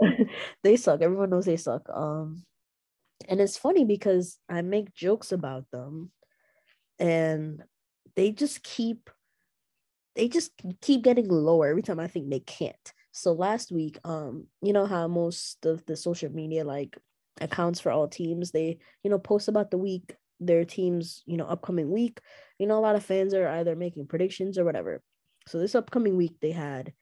[0.62, 1.00] they suck.
[1.00, 1.88] Everyone knows they suck.
[1.88, 2.44] Um,
[3.28, 6.10] and it's funny because I make jokes about them,
[6.98, 7.62] and
[8.16, 9.10] they just keep
[10.14, 10.52] they just
[10.82, 12.92] keep getting lower every time I think they can't.
[13.12, 16.96] So last week, um, you know how most of the social media like
[17.40, 21.46] accounts for all teams, they you know post about the week, their teams, you know,
[21.46, 22.20] upcoming week.
[22.58, 25.02] You know, a lot of fans are either making predictions or whatever.
[25.46, 26.92] So this upcoming week, they had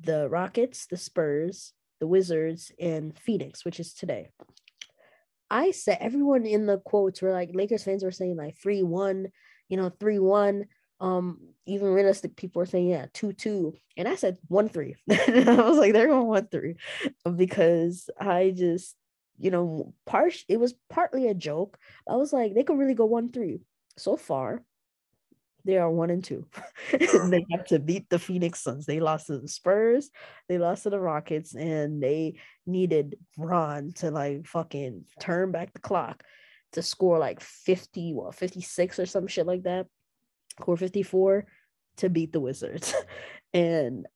[0.00, 4.30] the Rockets, the Spurs, the Wizards, and Phoenix, which is today.
[5.54, 9.26] I said everyone in the quotes were like Lakers fans were saying like 3-1,
[9.68, 10.64] you know, 3-1.
[10.98, 13.72] Um, even realistic people were saying, yeah, 2-2.
[13.96, 14.94] And I said 1-3.
[15.48, 18.96] I was like, they're going 1-3 because I just,
[19.38, 21.78] you know, part it was partly a joke.
[22.08, 23.60] I was like, they could really go 1-3
[23.96, 24.64] so far
[25.64, 26.46] they are one and two.
[26.92, 28.86] they have to beat the Phoenix Suns.
[28.86, 30.10] They lost to the Spurs,
[30.48, 32.34] they lost to the Rockets, and they
[32.66, 36.22] needed Bron to like fucking turn back the clock
[36.72, 39.86] to score like 50, what 56 or some shit like that,
[40.66, 41.46] or 54
[41.98, 42.94] to beat the Wizards.
[43.54, 44.06] and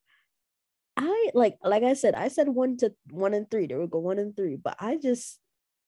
[0.97, 3.67] I like like I said, I said one to one and three.
[3.67, 5.39] They would go one and three, but I just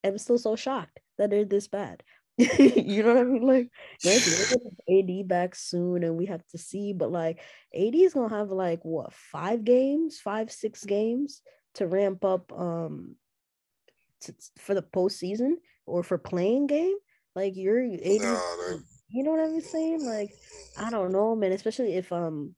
[0.05, 2.03] am still so shocked that they're this bad.
[2.59, 3.43] you know what I mean?
[3.43, 3.71] Like,
[4.07, 6.93] AD back soon, and we have to see.
[6.93, 7.41] But like,
[7.75, 11.43] AD is gonna have like what five games, five six games
[11.75, 13.15] to ramp up um
[14.23, 15.55] to, for the postseason
[15.87, 16.97] or for play-in game.
[17.35, 18.01] Like you're AD,
[19.09, 20.05] you know what I'm saying?
[20.05, 20.31] Like,
[20.79, 21.53] I don't know, man.
[21.53, 22.55] Especially if um,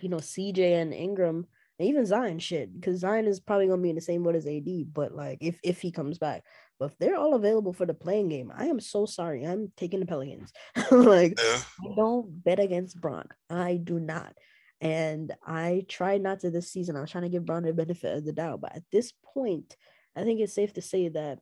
[0.00, 1.46] you know, CJ and Ingram.
[1.80, 4.92] Even Zion shit, because Zion is probably gonna be in the same boat as AD,
[4.92, 6.44] but like if if he comes back,
[6.78, 9.44] but if they're all available for the play-in game, I am so sorry.
[9.44, 10.52] I'm taking the Pelicans.
[10.90, 11.60] like yeah.
[11.80, 13.26] I don't bet against Bron.
[13.50, 14.34] I do not.
[14.80, 16.96] And I tried not to this season.
[16.96, 18.60] I was trying to give Bron the benefit of the doubt.
[18.60, 19.76] But at this point,
[20.14, 21.38] I think it's safe to say that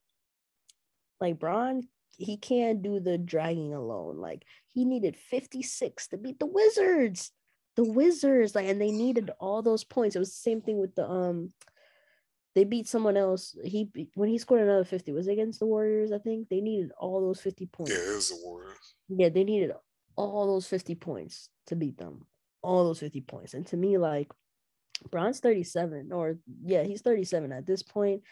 [1.21, 1.83] like Bron,
[2.17, 4.19] he can't do the dragging alone.
[4.19, 7.33] Like he needed 56 to beat the Wizards.
[7.77, 10.15] The Wizards, like, and they needed all those points.
[10.15, 11.53] It was the same thing with the um
[12.55, 13.57] they beat someone else.
[13.65, 16.49] He when he scored another 50, was it against the Warriors, I think.
[16.49, 17.93] They needed all those 50 points.
[17.93, 18.95] Yeah, it was the Warriors.
[19.09, 19.73] Yeah, they needed
[20.17, 22.27] all those 50 points to beat them.
[22.63, 23.55] All those 50 points.
[23.55, 24.31] And to me, like
[25.11, 28.23] Bron's 37, or yeah, he's 37 at this point.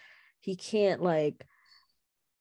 [0.41, 1.45] He can't like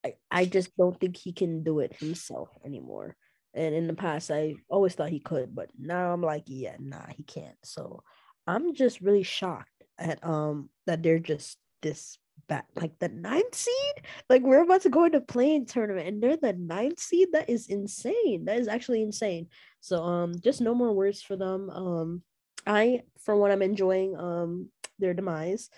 [0.06, 3.16] I, I just don't think he can do it himself anymore.
[3.54, 7.08] And in the past, I always thought he could, but now I'm like, yeah, nah,
[7.16, 7.58] he can't.
[7.64, 8.04] So
[8.48, 14.06] I'm just really shocked at um that they're just this bad, like the ninth seed?
[14.30, 17.30] Like we're about to go into play-in tournament and they're the ninth seed?
[17.34, 18.46] That is insane.
[18.46, 19.48] That is actually insane.
[19.82, 21.70] So um just no more words for them.
[21.70, 22.24] Um
[22.68, 25.70] i for what i'm enjoying um their demise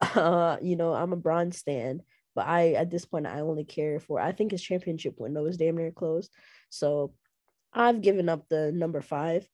[0.14, 2.02] uh you know i'm a bronze stand
[2.38, 5.56] but i at this point i only care for i think his championship window is
[5.56, 6.30] damn near closed
[6.70, 7.12] so
[7.72, 9.48] i've given up the number five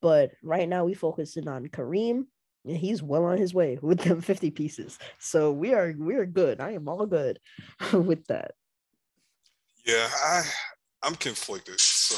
[0.00, 2.24] but right now we focusing on kareem
[2.64, 4.98] and he's well on his way with them 50 pieces.
[5.18, 6.60] So we are we are good.
[6.60, 7.38] I am all good
[7.92, 8.52] with that.
[9.84, 10.42] Yeah, I
[11.02, 11.80] I'm conflicted.
[11.80, 12.14] So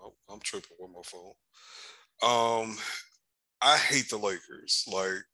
[0.00, 2.70] well, I'm tripping with my phone.
[2.70, 2.78] Um
[3.60, 5.24] I hate the Lakers like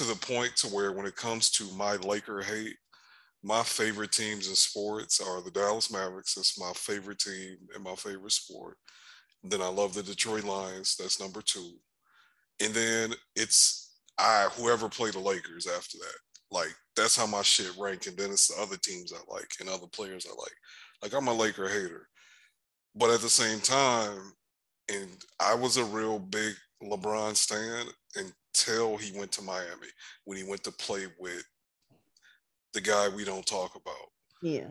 [0.00, 2.76] to the point to where when it comes to my Laker hate,
[3.42, 6.34] my favorite teams in sports are the Dallas Mavericks.
[6.34, 8.78] That's my favorite team and my favorite sport.
[9.44, 10.96] Then I love the Detroit Lions.
[10.96, 11.72] That's number two.
[12.62, 16.18] And then it's I whoever play the Lakers after that.
[16.50, 18.06] Like that's how my shit rank.
[18.06, 20.56] And then it's the other teams I like and other players I like.
[21.02, 22.08] Like I'm a Laker hater.
[22.94, 24.32] But at the same time,
[24.90, 27.86] and I was a real big LeBron stan
[28.54, 29.88] until he went to Miami
[30.24, 31.44] when he went to play with
[32.72, 34.10] the guy we don't talk about.
[34.42, 34.68] Yeah.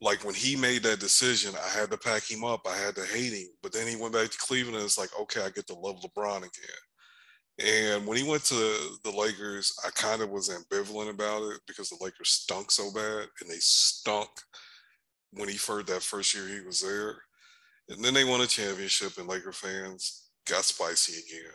[0.00, 2.66] Like when he made that decision, I had to pack him up.
[2.66, 3.48] I had to hate him.
[3.62, 6.00] But then he went back to Cleveland and it's like, okay, I get to love
[6.02, 6.82] LeBron again.
[7.58, 8.54] And when he went to
[9.04, 13.28] the Lakers, I kind of was ambivalent about it because the Lakers stunk so bad
[13.40, 14.28] and they stunk
[15.32, 17.16] when he first that first year he was there.
[17.88, 21.52] And then they won a championship and Laker fans got spicy again.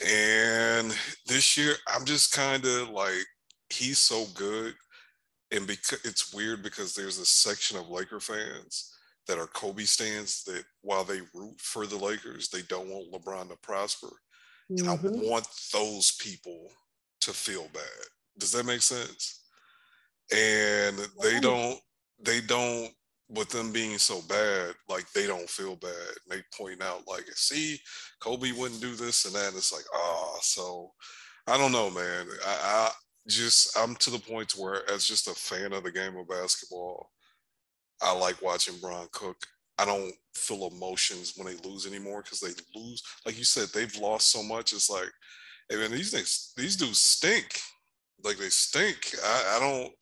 [0.00, 0.94] And
[1.26, 3.24] this year, I'm just kind of like,
[3.70, 4.74] he's so good.
[5.50, 8.92] And because it's weird because there's a section of Laker fans
[9.28, 13.48] that are Kobe stands that while they root for the Lakers, they don't want LeBron
[13.50, 14.10] to prosper.
[14.70, 14.78] Mm-hmm.
[14.78, 15.30] And I mm-hmm.
[15.30, 16.70] want those people
[17.20, 17.82] to feel bad.
[18.38, 19.42] Does that make sense?
[20.34, 21.78] And they don't,
[22.20, 22.90] they don't,
[23.28, 25.90] with them being so bad, like they don't feel bad.
[25.90, 27.78] And they point out, like, see,
[28.20, 29.48] Kobe wouldn't do this and that.
[29.48, 30.92] And it's like, ah, so
[31.46, 32.26] I don't know, man.
[32.46, 32.90] I, I
[33.28, 37.10] just I'm to the point where as just a fan of the game of basketball,
[38.02, 39.36] I like watching Bron cook.
[39.78, 43.02] I don't feel emotions when they lose anymore because they lose.
[43.26, 44.72] Like you said, they've lost so much.
[44.72, 45.10] It's like,
[45.68, 47.58] hey man, these things, these dudes stink.
[48.22, 49.14] Like they stink.
[49.24, 49.92] I, I don't.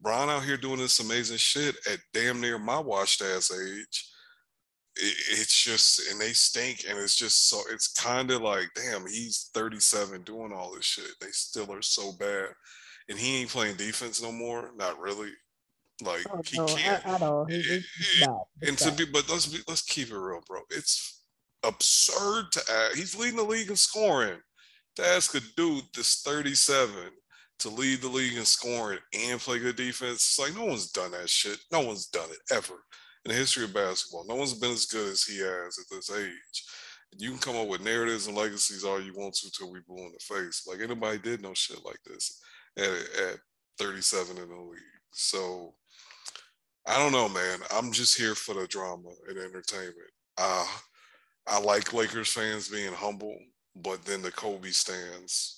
[0.00, 4.10] Bron out here doing this amazing shit at damn near my washed ass age.
[4.96, 7.60] It, it's just, and they stink, and it's just so.
[7.70, 11.10] It's kind of like, damn, he's 37 doing all this shit.
[11.20, 12.48] They still are so bad,
[13.08, 14.70] and he ain't playing defense no more.
[14.76, 15.30] Not really.
[16.02, 17.46] Like oh, he no, can't at all.
[17.46, 20.60] and to be, but let's be, let's keep it real, bro.
[20.68, 21.22] It's
[21.62, 22.96] absurd to ask.
[22.96, 24.40] He's leading the league in scoring.
[24.96, 26.90] To ask a dude that's 37
[27.60, 31.12] to lead the league in scoring and play good defense, it's like no one's done
[31.12, 31.58] that shit.
[31.72, 32.74] No one's done it ever
[33.24, 34.26] in the history of basketball.
[34.28, 36.64] No one's been as good as he has at this age.
[37.18, 40.04] You can come up with narratives and legacies all you want to till we blue
[40.04, 40.66] in the face.
[40.66, 42.40] Like anybody did no shit like this
[42.76, 43.38] at, at
[43.78, 44.80] 37 in the league.
[45.12, 45.74] So
[46.86, 47.60] I don't know, man.
[47.72, 49.96] I'm just here for the drama and entertainment.
[50.38, 50.66] Uh,
[51.46, 53.36] I like Lakers fans being humble,
[53.76, 55.55] but then the Kobe stands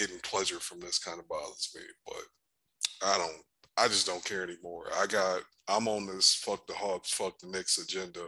[0.00, 1.82] getting pleasure from this kind of bothers me.
[2.06, 3.42] But I don't.
[3.76, 4.86] I just don't care anymore.
[4.98, 5.42] I got.
[5.68, 8.22] I'm on this fuck the Hawks, fuck the Knicks agenda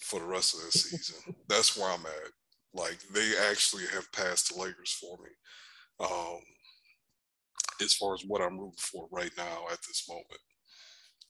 [0.00, 1.34] for the rest of this season.
[1.48, 2.32] That's where I'm at.
[2.72, 5.30] Like they actually have passed the Lakers for me.
[6.00, 6.40] Um,
[7.82, 10.26] as far as what I'm rooting for right now at this moment.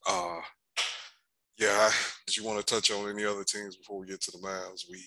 [0.08, 0.40] Uh,
[1.58, 1.90] yeah,
[2.26, 4.84] did you want to touch on any other teams before we get to the Mavs?
[4.90, 5.02] We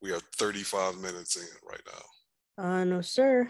[0.00, 2.64] we are 35 minutes in right now.
[2.64, 3.48] Uh, no, sir.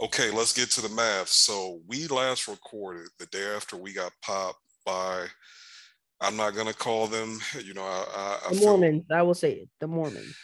[0.00, 1.28] Okay, let's get to the Mavs.
[1.28, 5.26] So we last recorded the day after we got popped by.
[6.20, 7.38] I'm not gonna call them.
[7.62, 9.04] You know, I, I the feel, Mormons.
[9.10, 9.68] I will say it.
[9.80, 10.36] The Mormons.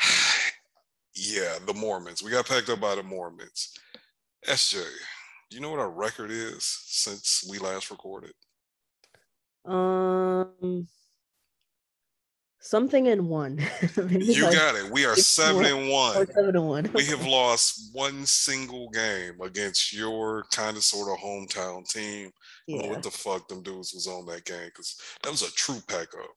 [1.14, 2.22] yeah, the Mormons.
[2.22, 3.72] We got packed up by the Mormons.
[4.46, 4.82] SJ,
[5.50, 8.32] do you know what our record is since we last recorded?
[9.64, 10.88] Um,
[12.62, 13.58] something in one.
[14.10, 14.90] you like got it.
[14.90, 16.26] We are seven and one.
[16.26, 16.90] seven and one.
[16.94, 22.30] we have lost one single game against your kind of sort of hometown team.
[22.66, 22.88] Yeah.
[22.88, 26.08] what the fuck them dudes was on that game because that was a true pack
[26.14, 26.30] up.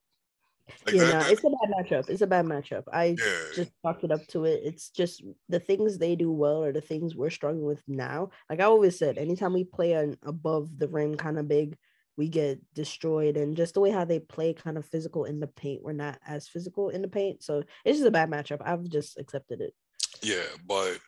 [0.84, 2.10] Like yeah, that, that, it's a bad matchup.
[2.10, 2.82] It's a bad matchup.
[2.92, 3.54] I yeah.
[3.54, 4.62] just talked it up to it.
[4.64, 8.30] It's just the things they do well are the things we're struggling with now.
[8.50, 11.76] Like I always said, anytime we play an above the rim kind of big
[12.16, 15.46] we get destroyed and just the way how they play kind of physical in the
[15.46, 18.62] paint we're not as physical in the paint so it's just a bad matchup.
[18.64, 19.74] I've just accepted it.
[20.22, 20.98] Yeah but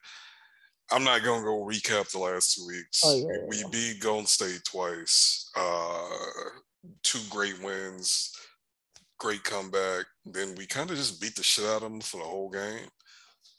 [0.91, 3.03] i'm not gonna go recap the last two weeks.
[3.05, 3.69] Oh, yeah, we yeah.
[3.71, 6.09] beat golden state twice uh
[7.03, 8.33] two great wins
[9.19, 10.07] great comeback.
[10.25, 12.89] Then we kind of just beat the shit out of them for the whole game.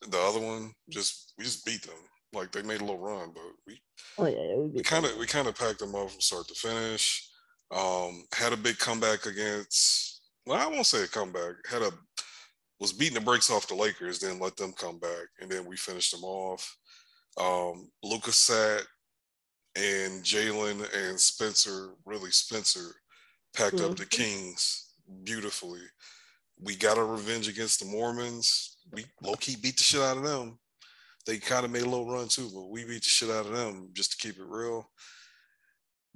[0.10, 1.96] The other one just we just beat them.
[2.34, 3.82] Like they made a little run but we
[4.18, 7.29] oh yeah, we kind of we kind of packed them up from start to finish
[7.76, 10.22] um, had a big comeback against.
[10.46, 11.56] Well, I won't say a comeback.
[11.70, 11.92] Had a
[12.80, 15.76] was beating the brakes off the Lakers, then let them come back, and then we
[15.76, 16.78] finished them off.
[17.38, 18.84] Um, Lucas sat
[19.76, 22.96] and Jalen and Spencer, really Spencer,
[23.54, 23.92] packed mm-hmm.
[23.92, 24.24] up the mm-hmm.
[24.24, 25.82] Kings beautifully.
[26.62, 28.78] We got our revenge against the Mormons.
[28.92, 30.58] We low key beat the shit out of them.
[31.26, 33.54] They kind of made a little run too, but we beat the shit out of
[33.54, 34.90] them just to keep it real.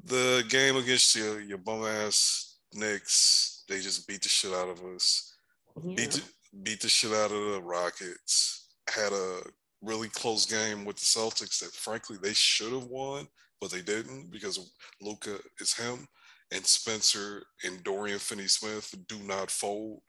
[0.06, 4.84] The game against your your bum ass Knicks, they just beat the shit out of
[4.84, 5.36] us.
[5.84, 5.96] Yeah.
[5.96, 6.22] Beat the,
[6.64, 8.68] beat the shit out of the Rockets.
[8.90, 9.42] Had a
[9.82, 13.28] really close game with the Celtics that frankly they should have won,
[13.62, 16.08] but they didn't because Luka is him
[16.52, 20.02] and Spencer and Dorian Finney Smith do not fold.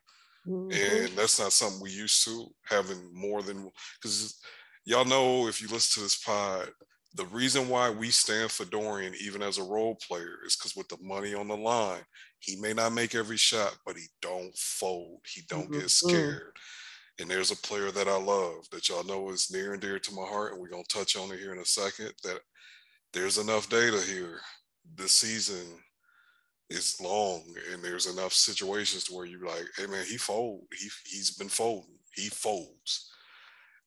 [0.47, 0.73] Mm-hmm.
[0.73, 4.39] And that's not something we used to having more than because
[4.85, 6.69] y'all know if you listen to this pod,
[7.14, 10.88] the reason why we stand for Dorian, even as a role player, is because with
[10.88, 12.03] the money on the line,
[12.40, 15.20] he may not make every shot, but he don't fold.
[15.33, 15.81] He don't mm-hmm.
[15.81, 16.57] get scared.
[17.20, 20.14] And there's a player that I love that y'all know is near and dear to
[20.14, 22.12] my heart, and we're gonna touch on it here in a second.
[22.24, 22.40] That
[23.12, 24.40] there's enough data here.
[24.96, 25.79] This season
[26.68, 30.66] is long, and there's enough situations to where you're like, "Hey man, he fold.
[30.77, 31.98] He he's been folding.
[32.12, 33.13] He folds."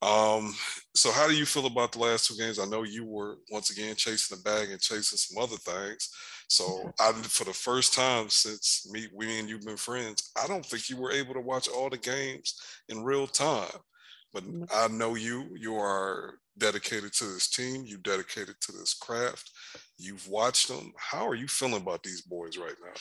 [0.01, 0.53] Um,
[0.95, 2.59] so how do you feel about the last two games?
[2.59, 6.09] I know you were once again chasing the bag and chasing some other things.
[6.49, 6.89] So mm-hmm.
[6.99, 10.89] I, for the first time since me, we and you've been friends, I don't think
[10.89, 13.71] you were able to watch all the games in real time.
[14.33, 14.65] But mm-hmm.
[14.73, 15.49] I know you.
[15.57, 17.83] You are dedicated to this team.
[17.85, 19.49] You dedicated to this craft.
[19.97, 20.93] You've watched them.
[20.97, 22.91] How are you feeling about these boys right now?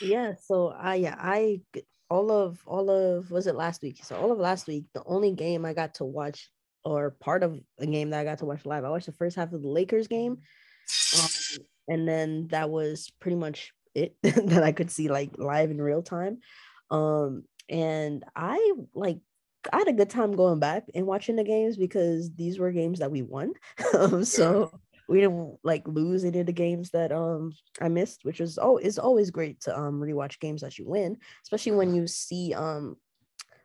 [0.00, 0.32] Yeah.
[0.46, 1.60] So I yeah I
[2.12, 4.04] all of all of was it last week?
[4.04, 6.50] So all of last week, the only game I got to watch
[6.84, 9.34] or part of a game that I got to watch live, I watched the first
[9.34, 10.38] half of the Lakers game,
[11.18, 15.80] um, and then that was pretty much it that I could see like live in
[15.80, 16.40] real time.
[16.90, 19.20] Um, and I like
[19.72, 22.98] I had a good time going back and watching the games because these were games
[22.98, 23.54] that we won.
[24.24, 24.70] so
[25.12, 28.78] we didn't like lose any of the games that um I missed, which is oh
[28.78, 32.96] it's always great to um rewatch games that you win, especially when you see um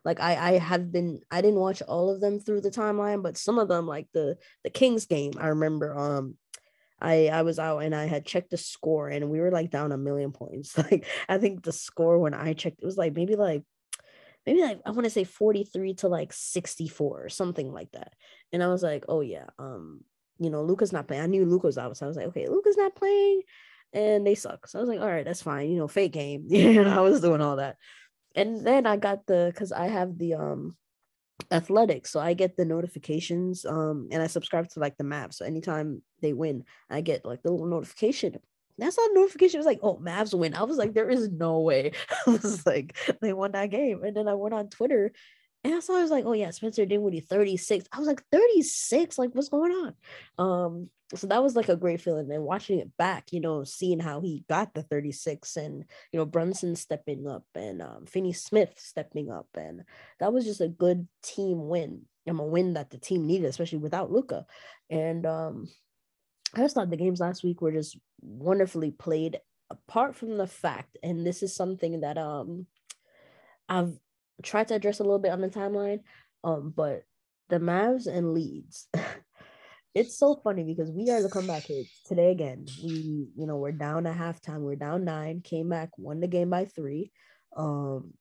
[0.04, 3.38] like I I have been I didn't watch all of them through the timeline, but
[3.38, 6.36] some of them like the the Kings game I remember um
[7.00, 9.94] I I was out and I had checked the score and we were like down
[9.94, 10.78] a million points.
[10.92, 13.64] Like I think the score when I checked it was like maybe like
[14.46, 18.12] maybe like I want to say 43 to like 64 or something like that.
[18.52, 20.04] And I was like, oh yeah, um
[20.39, 21.23] you know, Luka's not playing.
[21.23, 23.41] I knew Luka was out, so I was like, okay, Luka's not playing,
[23.93, 24.67] and they suck.
[24.67, 25.69] So I was like, all right, that's fine.
[25.69, 26.45] You know, fake game.
[26.47, 27.78] you I was doing all that,
[28.36, 30.76] and then I got the because I have the um
[31.52, 35.34] athletics, so I get the notifications um and I subscribe to like the map.
[35.34, 38.38] So anytime they win, I get like the little notification.
[38.80, 39.58] That's not a notification.
[39.58, 40.54] It was like, oh, Mavs win.
[40.54, 41.93] I was like, there is no way.
[42.28, 44.04] I was like, they won that game.
[44.04, 45.13] And then I went on Twitter
[45.63, 47.88] and I saw I was like, oh yeah, Spencer Dinwiddie 36.
[47.91, 49.93] I was like 36, like what's going on?
[50.38, 52.32] Um, so that was like a great feeling.
[52.32, 56.26] And watching it back, you know, seeing how he got the 36 and you know,
[56.26, 59.48] Brunson stepping up and um Finney Smith stepping up.
[59.56, 59.84] And
[60.20, 62.04] that was just a good team win.
[62.28, 64.46] I'm a win that the team needed, especially without Luka.
[64.89, 65.67] And um
[66.54, 69.39] I just thought the games last week were just wonderfully played,
[69.70, 72.67] apart from the fact, and this is something that um
[73.70, 73.98] I've
[74.43, 76.02] tried to address a little bit on the timeline.
[76.43, 77.04] Um, but
[77.50, 78.88] the Mavs and leads,
[79.95, 82.65] it's so funny because we are the comeback kids today again.
[82.84, 86.50] We, you know, we're down at halftime, we're down nine, came back, won the game
[86.50, 87.12] by three.
[87.56, 88.13] Um,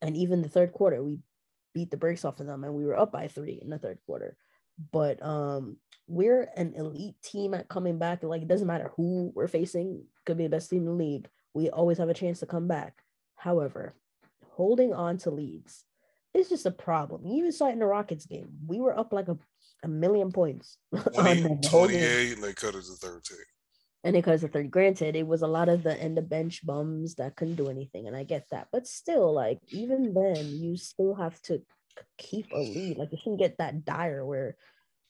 [0.00, 1.18] and even the third quarter, we
[1.74, 3.98] beat the brakes off of them and we were up by three in the third
[4.06, 4.36] quarter.
[4.92, 5.76] But um,
[6.06, 8.22] we're an elite team at coming back.
[8.22, 11.28] Like it doesn't matter who we're facing, could be the best team in the league.
[11.52, 13.02] We always have a chance to come back.
[13.36, 13.94] However,
[14.58, 15.84] holding on to leads
[16.34, 17.24] is just a problem.
[17.24, 18.48] You even saw it in the Rockets game.
[18.66, 19.38] We were up like a,
[19.84, 20.76] a million points.
[21.14, 23.38] 20, 28 and they cut it to 13.
[24.02, 24.68] And they cut it to 30.
[24.68, 28.08] Granted, it was a lot of the end of bench bums that couldn't do anything.
[28.08, 28.66] And I get that.
[28.72, 31.62] But still, like, even then, you still have to
[32.18, 32.98] keep a lead.
[32.98, 34.56] Like, you shouldn't get that dire where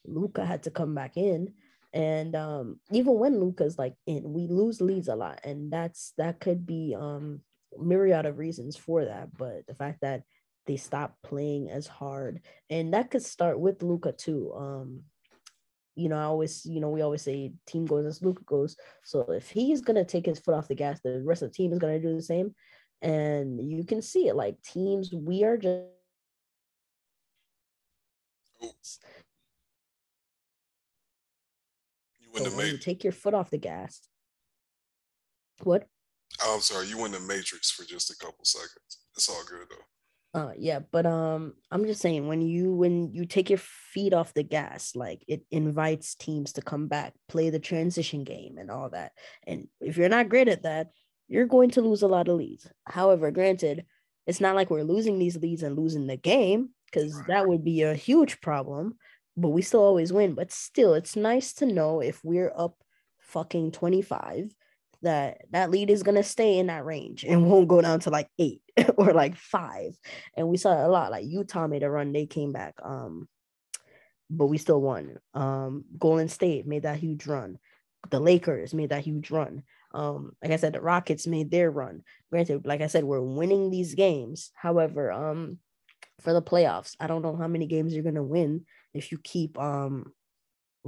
[0.04, 1.54] Luka had to come back in.
[1.94, 5.40] And um, even when Luka's like in, we lose leads a lot.
[5.42, 7.40] And that's that could be um
[7.76, 10.22] myriad of reasons for that, but the fact that
[10.66, 14.52] they stopped playing as hard, and that could start with Luka too.
[14.54, 15.02] Um,
[15.94, 18.76] you know, I always, you know, we always say team goes as Luka goes.
[19.02, 21.72] So if he's gonna take his foot off the gas, the rest of the team
[21.72, 22.54] is gonna do the same.
[23.02, 25.86] And you can see it like teams, we are just
[32.34, 34.00] You, so you take your foot off the gas.
[35.62, 35.86] What?
[36.42, 38.98] Oh, I'm sorry, you went in the matrix for just a couple seconds.
[39.16, 40.40] It's all good though.
[40.40, 44.34] Uh yeah, but um I'm just saying when you when you take your feet off
[44.34, 48.90] the gas, like it invites teams to come back, play the transition game and all
[48.90, 49.12] that.
[49.46, 50.88] And if you're not great at that,
[51.28, 52.70] you're going to lose a lot of leads.
[52.86, 53.84] However, granted,
[54.26, 57.26] it's not like we're losing these leads and losing the game because right.
[57.28, 58.96] that would be a huge problem,
[59.36, 60.34] but we still always win.
[60.34, 62.76] But still, it's nice to know if we're up
[63.20, 64.54] fucking 25,
[65.02, 68.28] that that lead is gonna stay in that range and won't go down to like
[68.38, 68.60] eight
[68.96, 69.96] or like five.
[70.36, 72.74] And we saw a lot like Utah made a run, they came back.
[72.82, 73.28] Um,
[74.30, 75.16] but we still won.
[75.34, 77.58] Um, Golden State made that huge run.
[78.10, 79.62] The Lakers made that huge run.
[79.92, 82.02] Um, like I said, the Rockets made their run.
[82.30, 84.50] Granted, like I said, we're winning these games.
[84.54, 85.58] However, um,
[86.20, 89.58] for the playoffs, I don't know how many games you're gonna win if you keep
[89.58, 90.12] um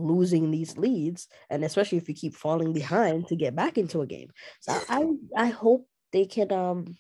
[0.01, 4.07] losing these leads, and especially if you keep falling behind to get back into a
[4.07, 4.31] game.
[4.61, 6.97] So I I hope they can um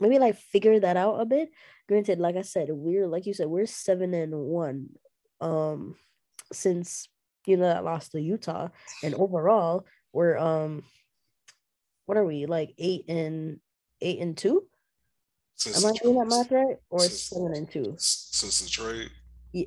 [0.00, 1.50] maybe like figure that out a bit.
[1.88, 4.88] Granted, like I said, we're like you said, we're seven and one
[5.40, 5.96] um
[6.52, 7.08] since
[7.46, 8.68] you know that lost to Utah,
[9.02, 10.82] and overall we're um
[12.06, 13.58] what are we like eight and
[14.00, 14.66] eight and two?
[15.56, 16.76] Since Am I doing that math right?
[16.90, 17.94] Or since, seven and two?
[17.98, 19.10] Since the trade?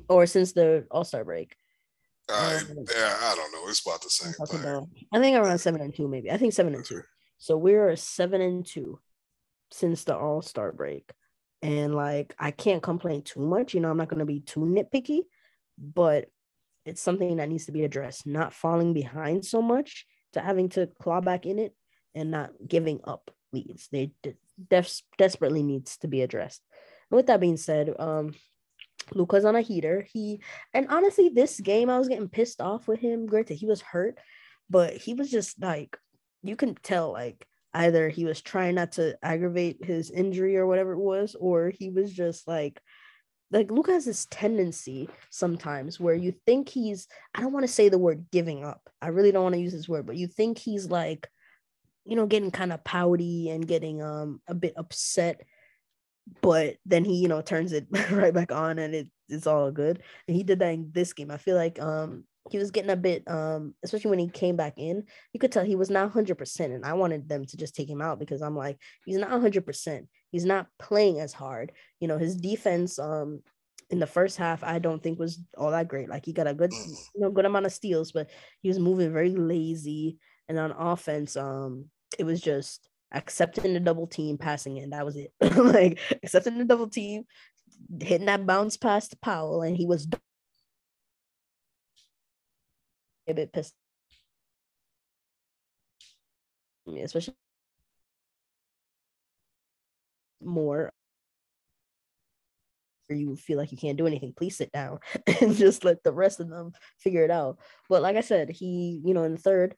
[0.08, 1.56] Or since the All Star break?
[2.28, 3.68] I, yeah, I don't know.
[3.68, 4.60] It's about the same thing.
[4.60, 6.30] About, I think around seven and two, maybe.
[6.30, 7.02] I think seven and two.
[7.38, 8.98] So we're seven and two
[9.70, 11.10] since the All Star break,
[11.62, 13.74] and like I can't complain too much.
[13.74, 15.22] You know, I'm not going to be too nitpicky,
[15.78, 16.26] but
[16.84, 18.26] it's something that needs to be addressed.
[18.26, 21.74] Not falling behind so much to having to claw back in it,
[22.14, 23.88] and not giving up leads.
[23.92, 24.10] They
[24.68, 26.62] def- desperately needs to be addressed.
[27.10, 28.34] And with that being said, um,
[29.14, 30.06] Luka's on a heater.
[30.12, 30.40] He
[30.74, 33.26] and honestly, this game I was getting pissed off with him.
[33.26, 34.18] Granted, he was hurt,
[34.68, 35.96] but he was just like
[36.42, 40.92] you can tell like either he was trying not to aggravate his injury or whatever
[40.92, 42.80] it was, or he was just like
[43.52, 47.88] like Luka has this tendency sometimes where you think he's I don't want to say
[47.88, 48.88] the word giving up.
[49.00, 51.28] I really don't want to use this word, but you think he's like
[52.04, 55.42] you know getting kind of pouty and getting um a bit upset
[56.42, 60.02] but then he you know turns it right back on and it, it's all good.
[60.28, 61.30] And he did that in this game.
[61.30, 64.74] I feel like um he was getting a bit um especially when he came back
[64.76, 65.02] in
[65.32, 68.00] you could tell he was not 100% and i wanted them to just take him
[68.00, 71.72] out because i'm like he's not 100% he's not playing as hard.
[72.00, 73.40] You know his defense um
[73.90, 76.08] in the first half i don't think was all that great.
[76.08, 78.30] Like he got a good you know good amount of steals but
[78.62, 80.18] he was moving very lazy.
[80.48, 81.86] And on offense um
[82.18, 84.90] it was just accepting the double team, passing it.
[84.90, 85.32] That was it.
[85.40, 87.24] like accepting the double team,
[88.00, 90.08] hitting that bounce pass to Powell, and he was
[93.28, 93.74] a bit pissed.
[96.86, 97.34] Yeah, Especially
[100.40, 100.92] more
[103.08, 104.98] or you feel like you can't do anything, please sit down
[105.40, 107.58] and just let the rest of them figure it out.
[107.88, 109.74] But like I said, he, you know, in the third,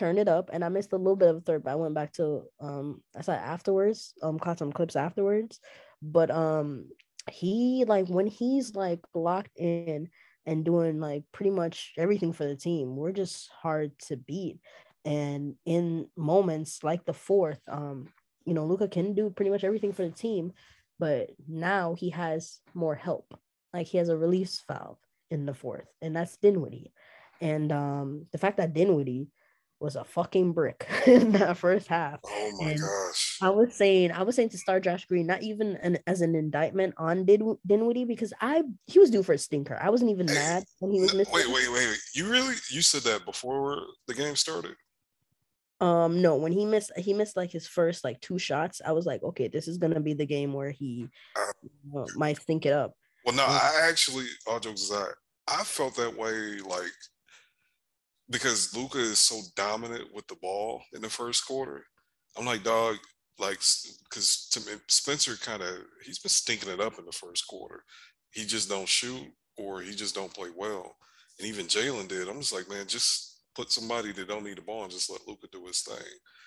[0.00, 1.94] turned it up and I missed a little bit of the third, but I went
[1.94, 5.60] back to um I saw afterwards, um caught some clips afterwards.
[6.02, 6.88] But um
[7.30, 10.08] he like when he's like locked in
[10.46, 14.58] and doing like pretty much everything for the team, we're just hard to beat.
[15.04, 18.08] And in moments like the fourth, um,
[18.46, 20.52] you know, Luka can do pretty much everything for the team,
[20.98, 23.38] but now he has more help.
[23.74, 24.98] Like he has a release valve
[25.30, 26.92] in the fourth, and that's Dinwiddie.
[27.40, 29.28] And um, the fact that Dinwiddie
[29.80, 32.20] was a fucking brick in that first half.
[32.24, 33.38] Oh my and gosh.
[33.42, 36.34] I was saying, I was saying to Star Josh Green, not even an, as an
[36.34, 39.78] indictment on Din- Dinwiddie, because I he was due for a stinker.
[39.80, 41.34] I wasn't even mad when he was missing.
[41.34, 41.98] Wait, wait, wait, wait.
[42.14, 44.76] You really you said that before the game started?
[45.80, 49.06] Um, no, when he missed he missed like his first like two shots, I was
[49.06, 52.92] like, okay, this is gonna be the game where he uh, might stink it up.
[53.24, 55.14] Well, no, um, I actually all jokes aside,
[55.48, 56.92] I felt that way like
[58.30, 61.84] because Luka is so dominant with the ball in the first quarter.
[62.38, 62.96] I'm like, dog,
[63.38, 63.58] like,
[64.04, 65.70] because to me, Spencer kind of
[66.04, 67.82] he's been stinking it up in the first quarter.
[68.30, 69.26] He just don't shoot
[69.56, 70.96] or he just don't play well.
[71.38, 72.28] And even Jalen did.
[72.28, 75.26] I'm just like, man, just put somebody that don't need the ball and just let
[75.26, 75.96] Luka do his thing.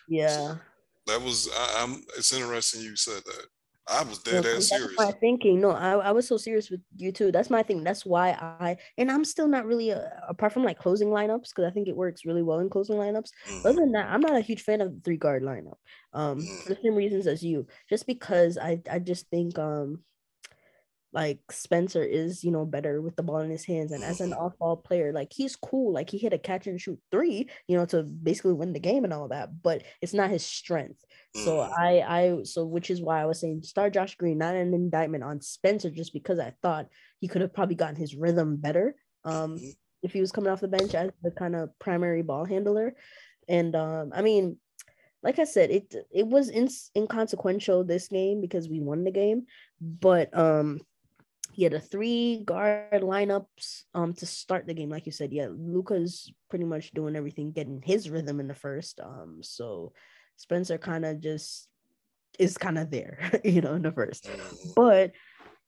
[0.08, 0.30] Yeah.
[0.30, 0.60] So
[1.08, 3.46] that was I, am It's interesting you said that.
[3.88, 4.94] I was dead ass serious.
[4.98, 7.32] My thinking, no, I, I was so serious with you too.
[7.32, 7.84] That's my thing.
[7.84, 11.50] That's why I and I'm still not really a, uh, apart from like closing lineups
[11.50, 13.30] because I think it works really well in closing lineups.
[13.48, 13.68] Mm-hmm.
[13.68, 15.76] Other than that, I'm not a huge fan of the three guard lineup.
[16.14, 16.56] Um, mm-hmm.
[16.64, 20.00] for the same reasons as you, just because I I just think um
[21.14, 23.92] like Spencer is, you know, better with the ball in his hands.
[23.92, 25.94] And as an off ball player, like he's cool.
[25.94, 29.04] Like he hit a catch and shoot three, you know, to basically win the game
[29.04, 31.04] and all that, but it's not his strength.
[31.36, 31.72] So mm.
[31.78, 35.24] I, I, so which is why I was saying start Josh Green, not an indictment
[35.24, 36.88] on Spencer, just because I thought
[37.20, 38.96] he could have probably gotten his rhythm better.
[39.24, 39.70] Um, mm-hmm.
[40.02, 42.94] if he was coming off the bench as the kind of primary ball handler.
[43.48, 44.58] And um, I mean,
[45.22, 49.46] like I said, it it was in, inconsequential this game because we won the game,
[49.80, 50.82] but um
[51.56, 56.32] yeah, the three guard lineups um to start the game, like you said, yeah, luka's
[56.50, 59.00] pretty much doing everything, getting his rhythm in the first.
[59.00, 59.94] Um, so
[60.38, 61.68] Spencer kind of just
[62.40, 64.26] is kind of there, you know, in the first.
[64.26, 64.70] Mm-hmm.
[64.76, 65.12] But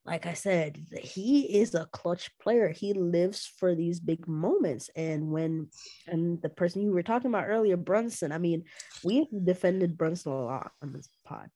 [0.05, 2.69] like I said, he is a clutch player.
[2.69, 4.89] He lives for these big moments.
[4.95, 5.69] And when
[6.07, 8.65] and the person you were talking about earlier, Brunson, I mean,
[9.03, 11.49] we defended Brunson a lot on this pod.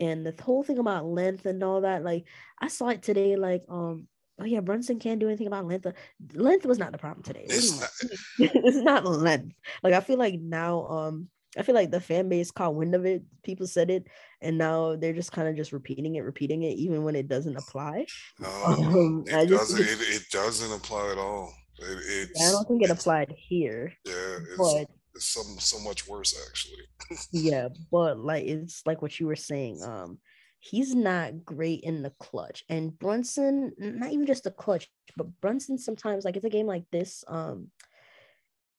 [0.00, 2.24] And the whole thing about length and all that, like
[2.60, 4.06] I saw it today, like um,
[4.40, 5.86] oh yeah, Brunson can't do anything about length.
[6.34, 7.46] Length was not the problem today.
[7.48, 9.54] It's was- it's not length.
[9.82, 13.06] Like I feel like now, um, I feel like the fan base caught wind of
[13.06, 13.22] it.
[13.42, 14.06] People said it,
[14.40, 17.56] and now they're just kind of just repeating it, repeating it, even when it doesn't
[17.56, 18.06] apply.
[18.38, 19.80] No, Um, it just doesn't.
[19.80, 21.52] It, it doesn't apply at all.
[21.80, 26.08] It, it's, I don't think it applied here, Yeah, it's, but it's so so much
[26.08, 26.84] worse actually.
[27.32, 29.82] yeah, but like it's like what you were saying.
[29.82, 30.18] Um,
[30.60, 35.78] he's not great in the clutch, and Brunson, not even just the clutch, but Brunson
[35.78, 37.24] sometimes like it's a game like this.
[37.28, 37.68] Um,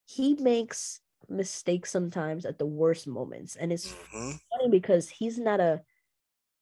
[0.06, 5.60] he makes mistakes sometimes at the worst moments, and it's hmm funny because he's not
[5.60, 5.82] a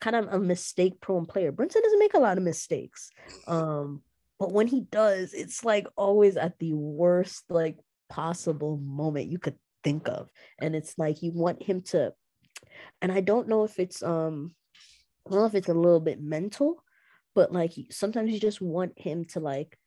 [0.01, 1.51] kind of a mistake prone player.
[1.51, 3.11] Brunson doesn't make a lot of mistakes.
[3.47, 4.03] Um,
[4.39, 7.77] but when he does, it's like always at the worst like
[8.09, 9.57] possible moment you could
[9.87, 10.29] think of.
[10.59, 12.13] And it's like you want him to
[13.01, 14.53] and I don't know if it's um
[15.25, 16.83] I don't know if it's a little bit mental,
[17.35, 19.77] but like sometimes you just want him to like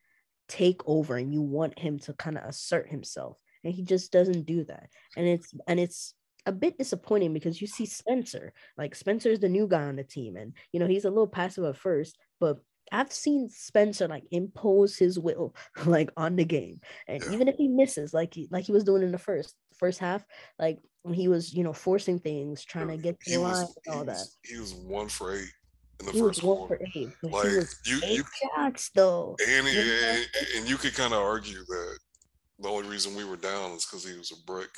[0.49, 3.37] take over and you want him to kind of assert himself.
[3.63, 4.89] And he just doesn't do that.
[5.17, 6.15] And it's and it's
[6.47, 10.37] a bit disappointing because you see Spencer like Spencer's the new guy on the team
[10.37, 12.57] and you know he's a little passive at first but
[12.93, 15.55] I've seen Spencer like impose his will
[15.87, 16.81] like on the game.
[17.07, 19.99] And even if he misses like he, like he was doing in the first first
[19.99, 20.25] half
[20.59, 23.53] like when he was you know forcing things trying to get to He the line
[23.67, 25.51] was, and all that was he was one for eight
[25.99, 26.77] in the he was first one quarter.
[26.77, 28.25] for eight Like he was you eight you
[28.55, 30.15] shots though and, You know?
[30.15, 30.27] and
[30.57, 31.99] and you could kind of argue that
[32.59, 34.69] the only reason we were down is because he was a brick.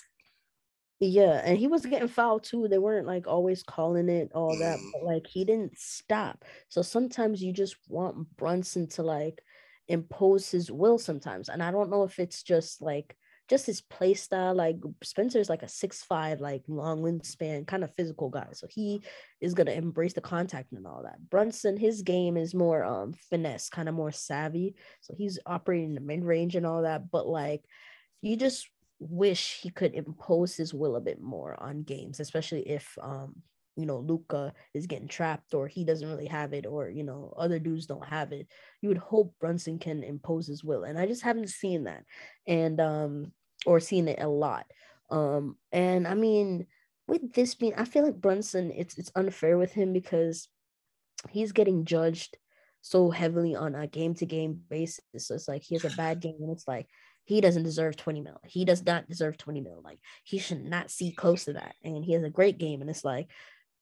[1.00, 2.68] Yeah, and he was getting fouled too.
[2.68, 4.90] They weren't like always calling it all that, Mhm.
[4.92, 6.44] but like he didn't stop.
[6.68, 9.42] So sometimes you just want Brunson to like
[9.88, 11.48] impose his will sometimes.
[11.48, 13.16] And I don't know if it's just like
[13.52, 14.54] just his play style.
[14.54, 18.48] Like Spencer's like a six five, like long wingspan, kind of physical guy.
[18.52, 19.02] So he
[19.42, 21.20] is gonna embrace the contact and all that.
[21.28, 24.74] Brunson, his game is more um finesse, kind of more savvy.
[25.02, 27.10] So he's operating in the mid range and all that.
[27.10, 27.62] But like
[28.22, 32.96] you just wish he could impose his will a bit more on games, especially if
[33.02, 33.34] um
[33.76, 37.34] you know Luka is getting trapped or he doesn't really have it or you know
[37.36, 38.46] other dudes don't have it.
[38.80, 42.04] You would hope Brunson can impose his will, and I just haven't seen that,
[42.46, 43.32] and um
[43.66, 44.66] or seen it a lot.
[45.10, 46.66] Um and I mean
[47.08, 50.48] with this being, I feel like Brunson, it's it's unfair with him because
[51.30, 52.36] he's getting judged
[52.80, 55.02] so heavily on a game to game basis.
[55.18, 56.88] So it's like he has a bad game, and it's like
[57.24, 58.40] he doesn't deserve 20 mil.
[58.44, 59.80] He does not deserve 20 mil.
[59.84, 61.74] Like he should not see close to that.
[61.84, 63.28] And he has a great game, and it's like,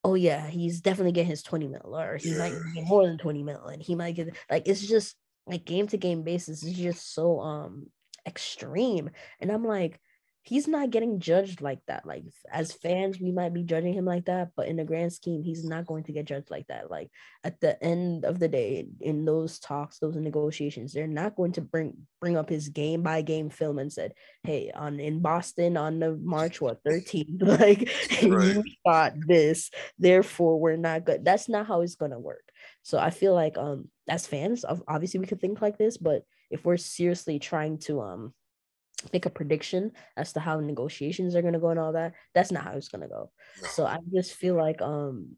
[0.04, 3.42] oh yeah, he's definitely getting his 20 mil, or he might get more than 20
[3.42, 5.16] mil, and he might get like it's just
[5.46, 7.86] like game to game basis is just so um
[8.26, 9.10] extreme.
[9.40, 10.00] And I'm like,
[10.42, 12.06] he's not getting judged like that.
[12.06, 15.42] Like as fans, we might be judging him like that, but in the grand scheme,
[15.42, 16.90] he's not going to get judged like that.
[16.90, 17.10] Like
[17.44, 21.60] at the end of the day, in those talks, those negotiations, they're not going to
[21.60, 26.00] bring bring up his game by game film and said, "Hey, on in Boston on
[26.00, 27.90] the March what 13th, like
[28.26, 28.56] Right.
[28.56, 32.44] you shot this, therefore we're not good." That's not how it's gonna work.
[32.82, 36.22] So I feel like um as fans, ob- obviously we could think like this, but
[36.50, 38.34] if we're seriously trying to um
[39.12, 42.52] make a prediction as to how negotiations are going to go and all that that's
[42.52, 43.30] not how it's going to go
[43.70, 45.36] so i just feel like um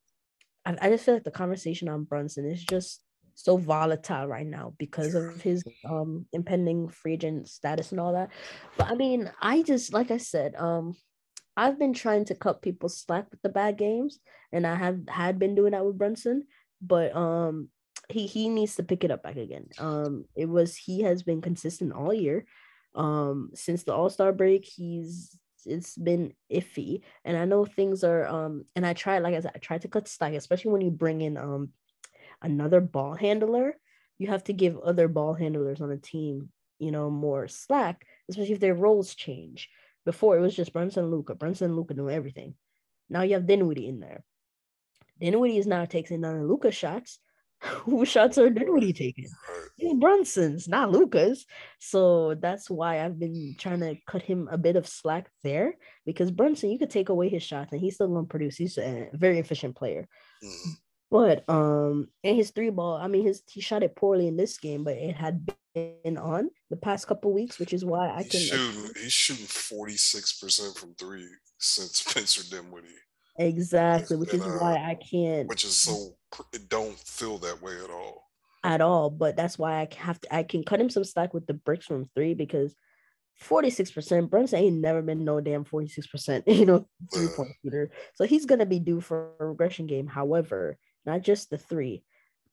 [0.64, 3.02] I, I just feel like the conversation on brunson is just
[3.34, 8.30] so volatile right now because of his um impending free agent status and all that.
[8.76, 10.94] But i mean i just like i said um
[11.56, 14.18] i've been trying to cut people slack with the bad games
[14.52, 16.44] and i have had been doing that with brunson
[16.80, 17.68] but um
[18.12, 19.68] he he needs to pick it up back again.
[19.78, 22.44] Um it was he has been consistent all year.
[22.94, 27.02] Um since the all-star break he's it's been iffy.
[27.24, 29.88] And i know things are um and i tried like i said i tried to
[29.88, 31.70] cut slack especially when you bring in um
[32.40, 33.76] another ball handler.
[34.18, 38.52] You have to give other ball handlers on a team you know more slack especially
[38.54, 39.68] if their roles change.
[40.04, 42.54] Before it was just brunson and luka brunson and luka doing everything.
[43.08, 44.24] Now you have dinwiddie in there.
[45.20, 47.20] Dinwiddie is now taking none of luka's shots
[47.84, 49.68] whose shots are dinwiddie taking Right.
[49.80, 51.46] Jalen Brunson's, not Luca's.
[51.78, 56.30] So that's why I've been trying to cut him a bit of slack there because
[56.30, 58.56] Brunson, you could take away his shots and he's still going to produce.
[58.56, 60.08] He's a very efficient player.
[60.44, 60.72] Mhm.
[61.10, 64.56] But um, and his three ball, I mean, his he shot it poorly in this
[64.56, 68.30] game, but it had been on the past couple weeks, which is why I He's
[68.32, 68.40] can.
[68.40, 72.88] shooting, he's shooting 46% from three since Spencer Dinwiddie,
[73.38, 76.16] Exactly, which and is uh, why I can't which is so cr- it
[76.68, 78.30] don't feel that way at all.
[78.64, 79.10] at all.
[79.10, 80.34] But that's why I have to.
[80.34, 82.74] I can cut him some slack with the bricks from three because
[83.36, 84.30] forty six percent.
[84.30, 86.44] Brunson ain't never been no damn forty six percent.
[86.48, 87.90] You know, three point shooter.
[88.14, 90.06] So he's gonna be due for a regression game.
[90.06, 92.04] However, not just the three.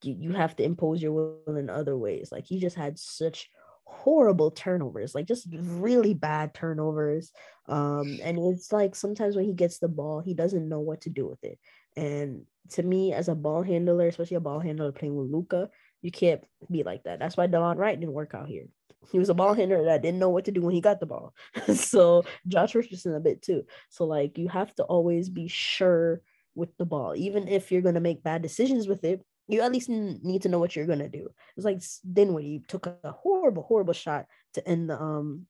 [0.01, 2.30] You, you have to impose your will in other ways.
[2.32, 3.49] Like he just had such
[3.89, 7.32] horrible turnovers, like just really bad turnovers.
[7.67, 11.09] Um, and it's like sometimes when he gets the ball, he doesn't know what to
[11.09, 11.59] do with it.
[12.00, 15.70] And to me, as a ball handler, especially a ball handler playing with Luka,
[16.02, 16.41] you can't
[16.72, 17.20] be like that.
[17.20, 18.68] That's why Delon Wright didn't work out here.
[19.12, 21.06] He was a ball handler that didn't know what to do when he got the
[21.06, 21.34] ball.
[21.74, 23.64] so Josh Richardson a bit too.
[23.89, 26.22] So like you have to always be sure
[26.56, 29.22] with the ball, even if you're gonna make bad decisions with it.
[29.47, 31.28] You at least need to know what you're gonna do.
[31.58, 31.82] It's like
[32.14, 35.47] Dinwiddie took a horrible, horrible shot to end the um,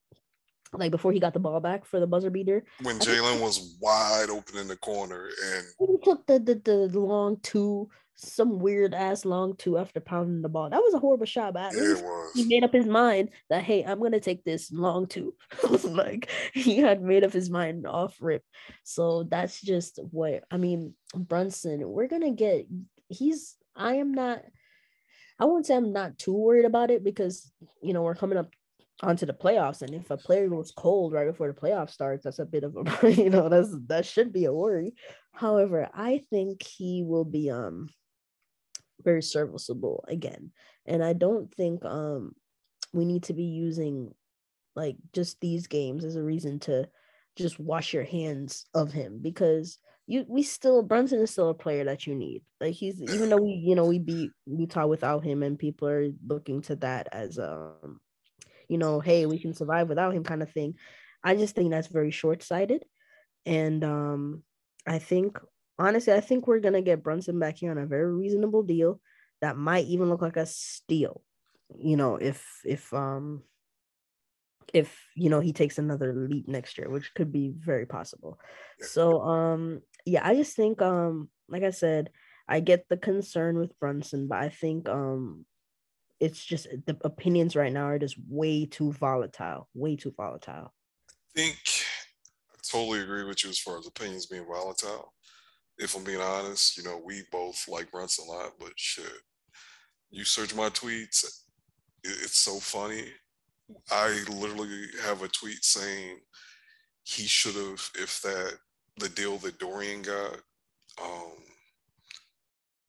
[0.74, 2.64] like before he got the ball back for the buzzer beater.
[2.84, 6.56] When Jalen was wide open in the corner and He took the the,
[6.92, 10.70] the long two, some weird ass long two after pounding the ball.
[10.70, 12.04] That was a horrible shot, but yeah, least
[12.36, 15.34] he made up his mind that hey, I'm gonna take this long two.
[15.84, 18.44] like he had made up his mind off rip.
[18.84, 20.94] So that's just what I mean.
[21.16, 22.68] Brunson, we're gonna get.
[23.08, 23.56] He's.
[23.76, 24.44] I am not.
[25.40, 27.50] I won't say I'm not too worried about it because
[27.82, 28.54] you know we're coming up
[29.02, 32.40] onto the playoffs, and if a player goes cold right before the playoff starts, that's
[32.40, 34.94] a bit of a you know that's that should be a worry.
[35.34, 37.90] However, I think he will be um
[39.04, 40.52] very serviceable again,
[40.86, 42.34] and I don't think um
[42.94, 44.14] we need to be using
[44.76, 46.90] like just these games as a reason to
[47.36, 49.78] just wash your hands of him because
[50.08, 52.42] you we still Brunson is still a player that you need.
[52.60, 56.10] Like he's even though we you know we beat Utah without him and people are
[56.26, 58.02] looking to that as um
[58.70, 60.76] you know hey we can survive without him kind of thing.
[61.24, 62.86] I just think that's very short sighted,
[63.46, 64.44] and um
[64.88, 65.38] I think
[65.78, 69.02] honestly I think we're gonna get Brunson back here on a very reasonable deal
[69.42, 71.22] that might even look like a steal.
[71.78, 73.44] You know if if um
[74.74, 78.40] if you know he takes another leap next year, which could be very possible.
[78.80, 82.12] So um yeah, I just think um like I said,
[82.48, 85.46] I get the concern with Brunson, but I think um
[86.20, 90.74] it's just the opinions right now are just way too volatile, way too volatile.
[91.10, 91.58] I think
[92.52, 95.14] I totally agree with you as far as opinions being volatile.
[95.78, 99.06] If I'm being honest, you know, we both like Brunson a lot, but shit,
[100.12, 101.24] you search my tweets,
[102.04, 103.06] it's so funny.
[103.92, 106.20] I literally have a tweet saying
[107.04, 108.56] he should have, if that
[108.98, 110.38] the deal that Dorian got
[111.02, 111.38] um,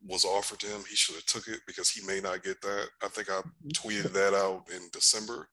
[0.07, 2.89] was offered to him, he should have took it because he may not get that.
[3.03, 3.69] I think I mm-hmm.
[3.69, 5.49] tweeted that out in December,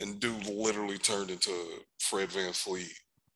[0.00, 1.52] and dude literally turned into
[2.00, 2.92] Fred VanVleet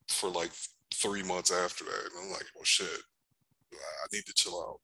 [0.08, 0.50] for like
[0.94, 2.10] three months after that.
[2.14, 2.88] And I'm like, well, shit,
[3.72, 4.80] I need to chill out.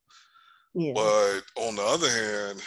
[0.75, 0.93] Yeah.
[0.95, 2.63] But on the other hand,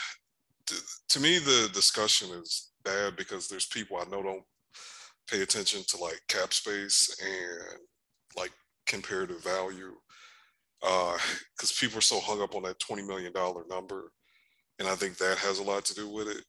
[0.65, 0.75] t-
[1.09, 4.43] to me, the discussion is bad because there's people I know don't
[5.29, 7.79] pay attention to like cap space and
[8.35, 8.51] like
[8.85, 9.93] comparative value.
[10.82, 13.32] Because people are so hung up on that $20 million
[13.69, 14.11] number.
[14.79, 16.43] And I think that has a lot to do with it.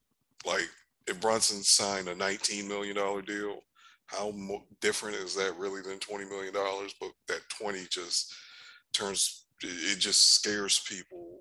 [0.47, 0.69] Like,
[1.07, 3.61] if Brunson signed a $19 million deal,
[4.07, 6.53] how mo- different is that really than $20 million?
[7.01, 8.35] But that 20 just
[8.93, 11.41] turns, it just scares people.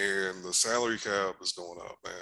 [0.00, 2.14] And the salary cap is going up, man.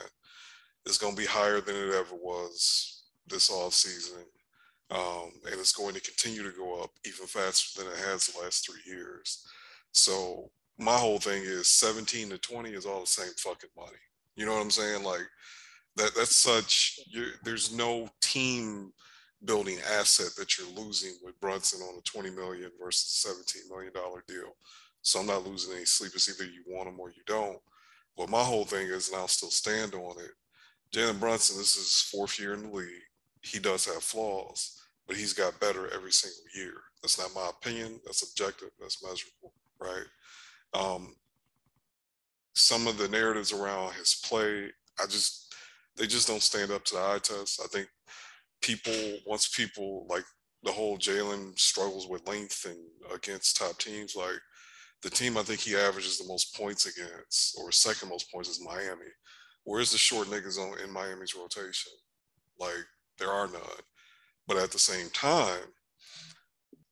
[0.86, 4.22] It's going to be higher than it ever was this off season.
[4.90, 8.40] Um, and it's going to continue to go up even faster than it has the
[8.40, 9.46] last three years.
[9.96, 13.96] So my whole thing is 17 to 20 is all the same fucking money.
[14.36, 15.02] You know what I'm saying?
[15.02, 15.26] Like
[15.96, 17.00] that that's such
[17.42, 18.92] there's no team
[19.44, 24.22] building asset that you're losing with Brunson on a 20 million versus 17 million dollar
[24.28, 24.56] deal.
[25.00, 26.12] So I'm not losing any sleep.
[26.14, 27.58] It's either you want him or you don't.
[28.18, 30.32] But my whole thing is, and I'll still stand on it.
[30.92, 32.88] Jalen Brunson, this is fourth year in the league.
[33.40, 36.74] He does have flaws, but he's got better every single year.
[37.02, 38.00] That's not my opinion.
[38.04, 38.70] That's objective.
[38.80, 40.06] That's measurable, right?
[40.74, 41.14] Um,
[42.54, 45.54] some of the narratives around his play, I just
[45.96, 47.60] they just don't stand up to the eye test.
[47.62, 47.88] I think
[48.62, 48.92] people
[49.26, 50.24] once people like
[50.62, 52.78] the whole Jalen struggles with length and
[53.14, 54.40] against top teams, like
[55.02, 58.64] the team I think he averages the most points against, or second most points is
[58.64, 59.10] Miami.
[59.64, 61.92] Where's the short niggas on in Miami's rotation?
[62.58, 62.84] Like
[63.18, 63.62] there are none.
[64.46, 65.72] But at the same time,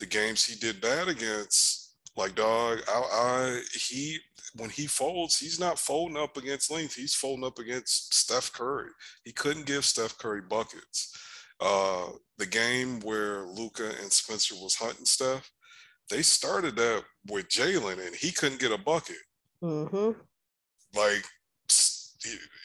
[0.01, 1.84] the games he did bad against,
[2.17, 4.19] like dog, I, I he
[4.57, 6.95] when he folds, he's not folding up against length.
[6.95, 8.91] He's folding up against Steph Curry.
[9.25, 11.17] He couldn't give Steph Curry buckets.
[11.61, 12.07] Uh,
[12.39, 15.51] the game where Luka and Spencer was hunting Steph,
[16.11, 19.17] they started that with Jalen, and he couldn't get a bucket.
[19.63, 20.19] Mm-hmm.
[20.97, 21.25] Like,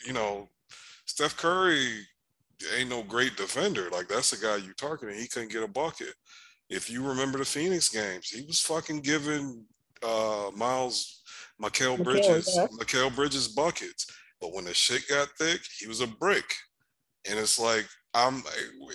[0.05, 0.47] you know,
[1.05, 2.05] Steph Curry
[2.77, 3.89] ain't no great defender.
[3.91, 5.19] Like that's the guy you targeting.
[5.19, 6.13] He couldn't get a bucket.
[6.69, 9.65] If you remember the Phoenix games, he was fucking giving
[10.03, 11.23] uh Miles
[11.61, 12.67] Mikal Bridges, yeah.
[12.79, 14.07] Mikal Bridges buckets.
[14.39, 16.55] But when the shit got thick, he was a brick.
[17.29, 18.43] And it's like I'm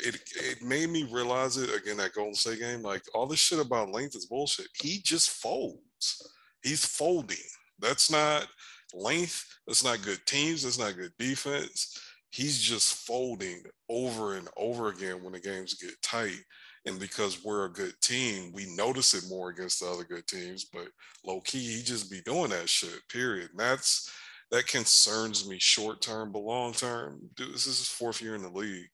[0.04, 2.82] it it made me realize it again that Golden State game.
[2.82, 4.68] Like all this shit about length is bullshit.
[4.80, 6.32] He just folds.
[6.62, 7.36] He's folding.
[7.78, 8.46] That's not
[8.94, 9.44] length.
[9.66, 10.62] That's not good teams.
[10.62, 12.00] That's not good defense.
[12.30, 16.40] He's just folding over and over again when the games get tight.
[16.87, 20.66] And because we're a good team, we notice it more against the other good teams.
[20.66, 20.89] But
[21.24, 23.01] low key, he just be doing that shit.
[23.09, 23.51] Period.
[23.51, 24.12] And that's
[24.51, 28.43] that concerns me short term, but long term, dude, this is his fourth year in
[28.43, 28.89] the league.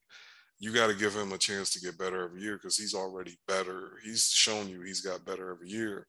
[0.59, 3.37] You got to give him a chance to get better every year because he's already
[3.47, 3.93] better.
[4.03, 6.07] He's shown you he's got better every year.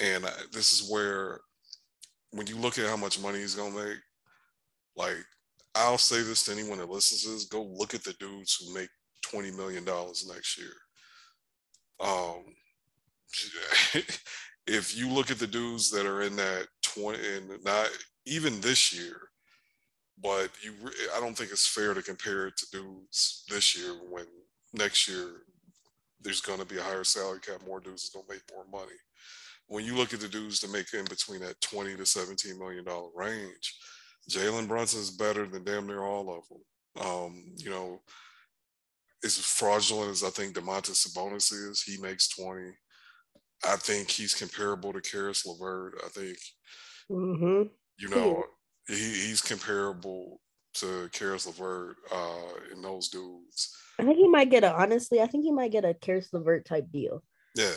[0.00, 1.40] And this is where,
[2.32, 3.98] when you look at how much money he's gonna make,
[4.96, 5.16] like
[5.74, 8.74] I'll say this to anyone that listens to this: go look at the dudes who
[8.74, 8.90] make
[9.22, 10.72] twenty million dollars next year.
[12.00, 12.44] Um,
[14.66, 17.88] if you look at the dudes that are in that 20 and not
[18.26, 19.16] even this year,
[20.22, 20.72] but you,
[21.14, 24.26] I don't think it's fair to compare it to dudes this year when
[24.72, 25.42] next year
[26.22, 28.64] there's going to be a higher salary cap, more dudes is going to make more
[28.80, 28.96] money.
[29.68, 32.84] When you look at the dudes that make in between that 20 to 17 million
[32.84, 33.78] dollar range,
[34.30, 37.06] Jalen Brunson is better than damn near all of them.
[37.06, 38.00] Um, you know,
[39.24, 42.70] as fraudulent as I think Domantas Sabonis is, he makes 20.
[43.64, 45.94] I think he's comparable to Caris LeVert.
[46.04, 46.36] I think,
[47.10, 47.62] mm-hmm.
[47.98, 48.44] you know,
[48.86, 50.40] he, he's comparable
[50.74, 53.74] to Caris LeVert uh, in those dudes.
[53.98, 56.66] I think he might get a, honestly, I think he might get a Caris LeVert
[56.66, 57.22] type deal.
[57.54, 57.70] Yeah.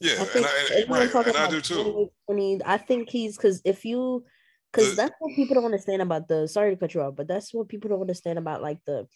[0.00, 0.14] Yeah.
[0.20, 2.10] I think, and, I, and, right, and I do too.
[2.28, 4.24] 20, I think he's, because if you,
[4.72, 7.54] because that's what people don't understand about the, sorry to cut you off, but that's
[7.54, 9.06] what people don't understand about like the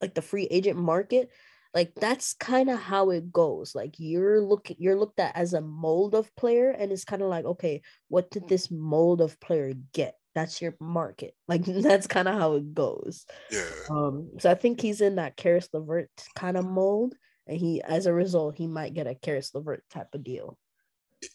[0.00, 1.30] like the free agent market
[1.74, 3.74] like that's kind of how it goes.
[3.74, 7.28] Like you're looking you're looked at as a mold of player and it's kind of
[7.28, 10.16] like okay what did this mold of player get?
[10.34, 11.34] That's your market.
[11.48, 13.26] Like that's kind of how it goes.
[13.50, 13.68] Yeah.
[13.90, 17.14] Um so i think he's in that Caris LeVert kind of mold
[17.46, 20.58] and he as a result he might get a Caris LeVert type of deal.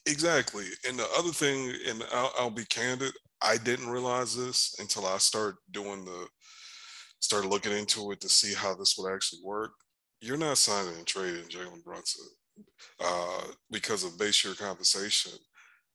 [0.06, 0.66] Exactly.
[0.88, 3.14] And the other thing and I'll, I'll be candid
[3.46, 6.28] i didn't realize this until i started doing the
[7.24, 9.72] started looking into it to see how this would actually work,
[10.20, 12.26] you're not signing and trading Jalen Brunson
[13.02, 15.32] uh, because of base year compensation.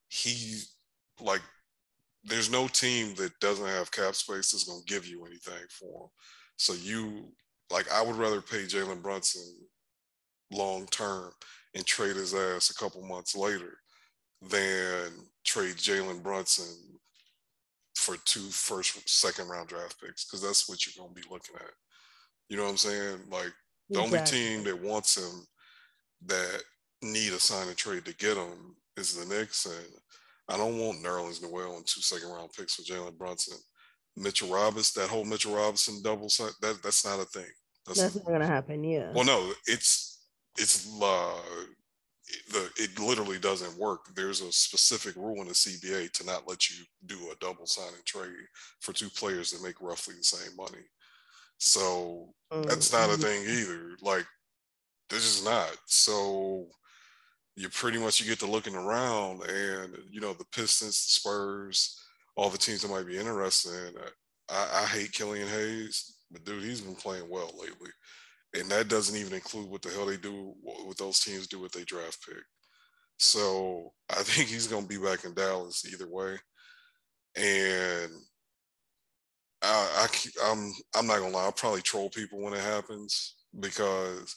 [0.09, 0.62] He
[1.20, 1.43] like
[2.24, 6.05] there's no team that doesn't have cap space that's going to give you anything for
[6.05, 6.09] him.
[6.57, 7.29] So you
[7.70, 9.55] like I would rather pay Jalen Brunson
[10.51, 11.31] long term
[11.74, 13.76] and trade his ass a couple months later
[14.49, 15.12] than
[15.45, 16.97] trade Jalen Brunson
[17.99, 21.57] for two first, second round draft picks because that's what you're going to be looking
[21.57, 21.72] at.
[22.49, 23.18] You know what I'm saying?
[23.30, 23.53] Like
[23.90, 24.18] the exactly.
[24.18, 25.44] only team that wants him
[26.26, 26.62] that
[27.03, 29.94] need a sign and trade to get him is the Knicks, and
[30.49, 33.59] I don't want Nerlens Noel and two second round picks for Jalen Brunson.
[34.16, 37.51] Mitchell Robinson, that whole Mitchell Robinson double that that's not a thing.
[37.86, 38.84] That's, that's not gonna happen.
[38.84, 39.12] Yeah.
[39.12, 40.20] Well, no, it's
[40.57, 41.34] it's uh,
[42.51, 44.01] the it literally doesn't work.
[44.14, 48.01] There's a specific rule in the CBA to not let you do a double signing
[48.05, 48.47] trade
[48.81, 50.85] for two players that make roughly the same money.
[51.59, 53.97] So oh, that's not a thing either.
[54.03, 54.26] Like
[55.11, 55.76] this is not.
[55.87, 56.66] So
[57.57, 61.99] you pretty much you get to looking around and you know the Pistons, the Spurs,
[62.37, 63.95] all the teams that might be interested in.
[64.51, 67.91] I, I hate Killian Hayes, but dude, he's been playing well lately
[68.59, 71.73] and that doesn't even include what the hell they do, what those teams do with
[71.73, 72.43] their draft pick.
[73.19, 76.37] So I think he's going to be back in Dallas either way,
[77.37, 78.13] and
[79.63, 84.37] I, I I'm I'm not gonna lie, I'll probably troll people when it happens because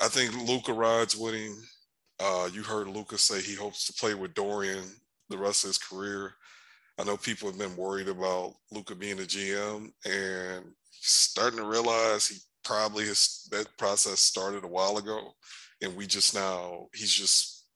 [0.00, 1.56] I think Luka rides with him.
[2.18, 4.84] Uh, you heard Luka say he hopes to play with Dorian
[5.30, 6.34] the rest of his career.
[6.98, 12.26] I know people have been worried about Luka being a GM and starting to realize
[12.26, 15.32] he probably his, that process started a while ago
[15.82, 17.66] and we just now he's just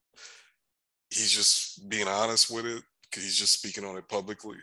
[1.11, 2.83] he's just being honest with it
[3.15, 4.57] he's just speaking on it publicly.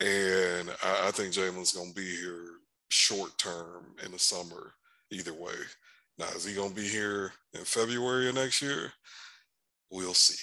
[0.00, 2.46] And i, I think jalen's going to be here
[2.90, 4.72] short term in the summer
[5.10, 5.54] either way.
[6.18, 8.92] Now is he going to be here in february of next year?
[9.90, 10.42] We'll see.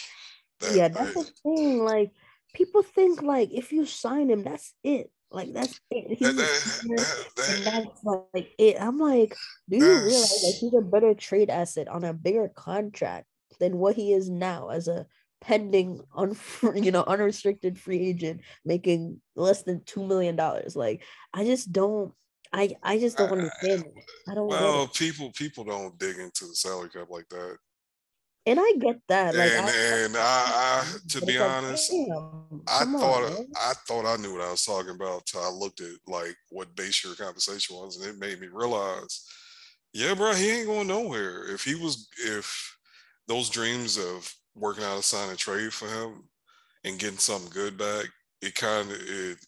[0.59, 2.11] That, yeah that's the thing like
[2.53, 5.11] people think like if you sign him, that's it.
[5.31, 6.17] Like that's it.
[6.17, 8.03] He's That- that- that- that- and that's
[8.33, 8.77] like it.
[8.81, 9.35] I'm like,
[9.69, 13.27] do you realize that he's a better trade asset on a bigger contract
[13.59, 15.05] than what he is now as a
[15.41, 16.35] pending un
[16.75, 20.75] you know unrestricted free agent making less than two million dollars.
[20.75, 21.03] Like
[21.33, 22.13] I just don't
[22.53, 24.03] I I just don't I- understand it.
[24.29, 27.57] I don't well, people people don't dig into the salary cap like that.
[28.47, 29.35] And I get that.
[29.35, 29.71] Like and I,
[30.05, 33.45] and I, I to be like, honest, damn, I come on, thought.
[33.57, 36.73] I thought I knew what I was talking about till I looked at like what
[36.73, 39.25] base year compensation was, and it made me realize,
[39.91, 41.53] yeah, bro, he ain't going nowhere.
[41.53, 42.77] If he was, if
[43.27, 46.23] those dreams of working out a sign and trade for him
[46.85, 48.05] and getting something good back,
[48.41, 49.39] it kind of it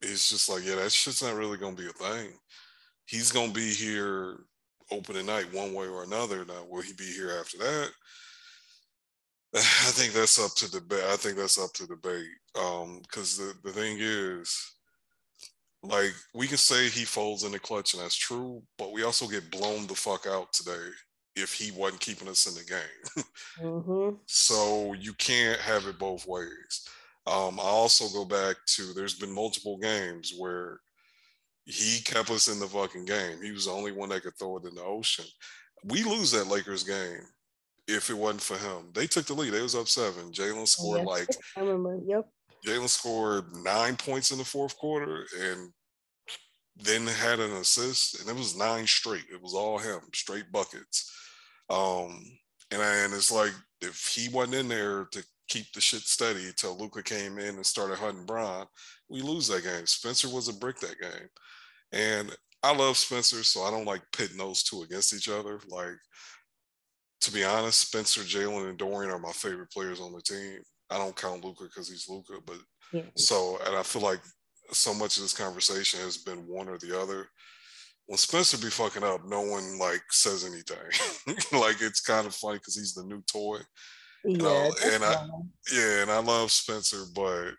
[0.00, 2.30] it's just like, yeah, that shit's not really gonna be a thing.
[3.04, 4.38] He's gonna be here
[4.90, 6.46] opening night one way or another.
[6.46, 7.90] Now, will he be here after that?
[9.56, 11.04] I think that's up to debate.
[11.04, 12.26] I think that's up to debate.
[12.60, 14.72] Um, because the, the thing is,
[15.82, 19.26] like, we can say he folds in the clutch, and that's true, but we also
[19.26, 20.88] get blown the fuck out today
[21.36, 23.24] if he wasn't keeping us in the game.
[23.62, 24.18] Mhm.
[24.26, 26.86] so you can't have it both ways.
[27.26, 30.80] Um, I also go back to there's been multiple games where
[31.64, 33.42] he kept us in the fucking game.
[33.42, 35.24] He was the only one that could throw it in the ocean.
[35.84, 37.22] We lose that Lakers game
[37.88, 38.90] if it wasn't for him.
[38.94, 39.52] They took the lead.
[39.52, 40.32] They was up seven.
[40.32, 42.00] Jalen scored Yes, like I remember.
[42.06, 42.28] Yep.
[42.66, 45.72] Jalen scored nine points in the fourth quarter and
[46.76, 49.24] then had an assist, and it was nine straight.
[49.32, 51.10] It was all him, straight buckets.
[51.70, 52.22] Um,
[52.70, 56.50] and I, and it's like if he wasn't in there to keep the shit steady
[56.56, 58.66] till Luka came in and started hunting Bron,
[59.08, 59.86] we lose that game.
[59.86, 61.28] Spencer was a brick that game,
[61.92, 65.60] and I love Spencer, so I don't like pitting those two against each other.
[65.68, 65.96] Like
[67.22, 70.60] to be honest, Spencer, Jalen, and Dorian are my favorite players on the team.
[70.90, 72.58] I don't count Luka because he's Luka, but
[72.92, 73.02] Yeah.
[73.16, 74.20] so and I feel like
[74.72, 77.28] so much of this conversation has been one or the other.
[78.06, 80.76] When Spencer be fucking up, no one like says anything.
[81.60, 83.58] like it's kind of funny because he's the new toy.
[84.24, 84.36] Yeah.
[84.38, 85.26] know, and I-.
[85.72, 87.50] Yeah, and I love Spencer, but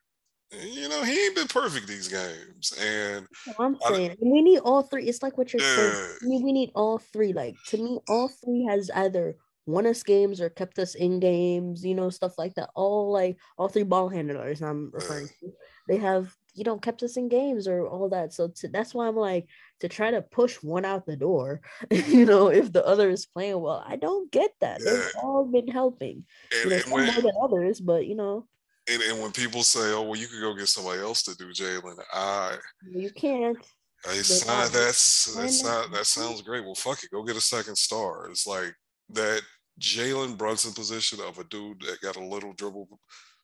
[0.51, 2.71] you know he ain't been perfect these games.
[2.79, 3.27] And
[3.59, 4.15] I'm saying.
[4.21, 5.05] And we need all three.
[5.05, 6.17] It's like what you're saying.
[6.23, 7.33] I mean, we need all three.
[7.33, 9.35] Like to me, all three has either
[9.67, 12.69] won us games or kept us in games, you know, stuff like that.
[12.73, 15.51] All like all three ball handlers I'm referring to.
[15.87, 18.33] They have, you know, kept us in games or all that.
[18.33, 19.47] So to, that's why I'm like
[19.81, 21.61] to try to push one out the door,
[21.91, 23.83] you know, if the other is playing well.
[23.85, 24.79] I don't get that.
[24.83, 26.25] They've all been helping.
[26.51, 28.47] You and, know, and some when more than others, but you know,
[28.89, 31.49] and, and when people say, "Oh, well, you could go get somebody else to do
[31.49, 32.55] Jalen," I
[32.89, 33.57] you can't.
[34.05, 36.63] It's um, not that's that's not that sounds great.
[36.63, 38.29] Well, fuck it, go get a second star.
[38.29, 38.73] It's like
[39.09, 39.41] that
[39.79, 42.87] Jalen Brunson position of a dude that got a little dribble,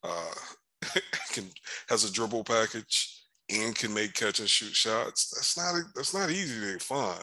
[0.04, 0.34] uh,
[1.32, 1.46] can
[1.90, 5.32] has a dribble package and can make catch and shoot shots.
[5.36, 7.20] That's not that's not easy to find.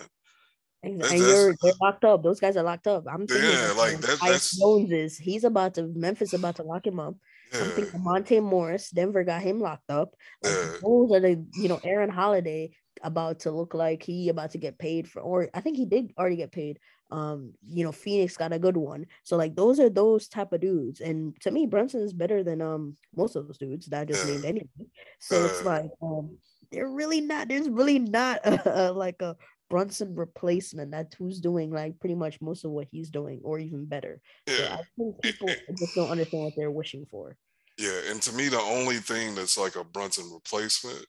[0.82, 2.22] And, and you're they're locked up.
[2.22, 3.04] Those guys are locked up.
[3.11, 6.86] I'm thinking Yeah, like that- that's- Jones is he's about to Memphis about to lock
[6.86, 7.14] him up.
[7.52, 10.14] I'm thinking Monte Morris, Denver got him locked up.
[10.42, 10.76] Like Yeah.
[10.82, 12.70] those are the you know Aaron Holiday
[13.02, 16.12] about to look like he about to get paid for, or I think he did
[16.18, 16.78] already get paid.
[17.11, 20.61] Um, you know Phoenix got a good one, so like those are those type of
[20.61, 21.00] dudes.
[21.00, 24.26] And to me, Brunson is better than um most of those dudes that I just
[24.26, 24.86] named anyway.
[25.18, 26.38] So it's like um
[26.70, 27.48] they're really not.
[27.48, 29.36] There's really not a, like a
[29.68, 30.90] Brunson replacement.
[30.90, 34.20] That's who's doing like pretty much most of what he's doing, or even better.
[34.48, 35.48] So yeah, I think people
[35.78, 37.36] just don't understand what they're wishing for.
[37.78, 38.00] yeah.
[38.08, 41.06] And to me, the only thing that's like a Brunson replacement,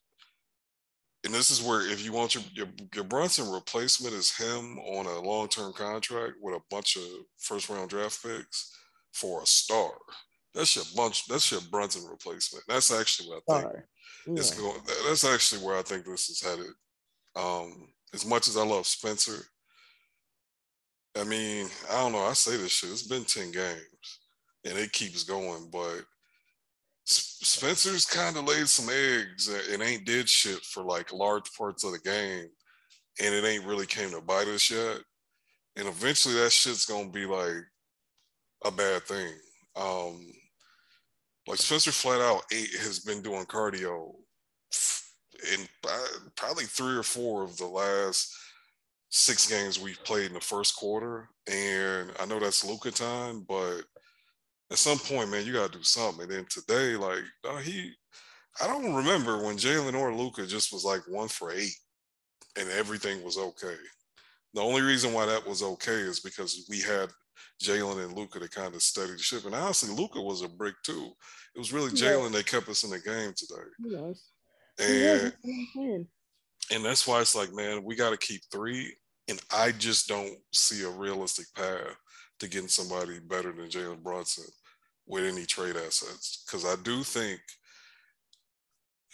[1.23, 5.05] and this is where if you want your your, your Brunson replacement is him on
[5.05, 7.03] a long term contract with a bunch of
[7.37, 8.75] first round draft picks
[9.13, 9.91] for a star.
[10.53, 11.27] That's your bunch.
[11.27, 12.65] That's your Brunson replacement.
[12.67, 13.87] That's actually what I think Star.
[14.35, 14.81] it's going.
[15.07, 16.73] That's actually where I think this is headed.
[17.35, 19.45] Um, as much as I love Spencer,
[21.17, 22.23] I mean, I don't know.
[22.25, 22.89] I say this shit.
[22.89, 24.19] It's been ten games,
[24.65, 25.69] and it keeps going.
[25.71, 26.01] But
[27.11, 31.91] Spencer's kind of laid some eggs and ain't did shit for like large parts of
[31.91, 32.47] the game,
[33.21, 34.99] and it ain't really came to bite us yet.
[35.75, 37.63] And eventually, that shit's gonna be like
[38.65, 39.33] a bad thing.
[39.75, 40.31] Um,
[41.47, 44.13] like Spencer flat out eight has been doing cardio
[45.53, 45.67] in
[46.35, 48.33] probably three or four of the last
[49.09, 51.29] six games we've played in the first quarter.
[51.47, 53.81] And I know that's Luka time, but
[54.71, 56.23] at some point, man, you gotta do something.
[56.23, 57.91] And then today, like uh, he,
[58.61, 61.75] I don't remember when Jalen or Luka just was like one for eight,
[62.57, 63.75] and everything was okay.
[64.53, 67.09] The only reason why that was okay is because we had
[67.61, 69.45] Jalen and Luka to kind of steady the ship.
[69.45, 71.11] And honestly, Luka was a brick too.
[71.55, 73.67] It was really Jalen that kept us in the game today.
[73.79, 74.29] Yes.
[74.79, 76.07] And,
[76.71, 78.93] and that's why it's like, man, we got to keep three.
[79.29, 81.95] And I just don't see a realistic path
[82.39, 84.45] to getting somebody better than Jalen Brunson
[85.07, 86.43] with any trade assets.
[86.45, 87.39] Because I do think,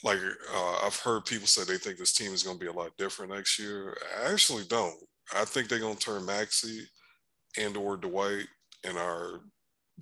[0.04, 0.20] like,
[0.54, 2.96] uh, I've heard people say they think this team is going to be a lot
[2.98, 3.98] different next year.
[4.24, 4.96] I actually don't.
[5.36, 6.82] I think they're going to turn Maxi
[7.58, 8.48] and or Dwight
[8.84, 9.42] and our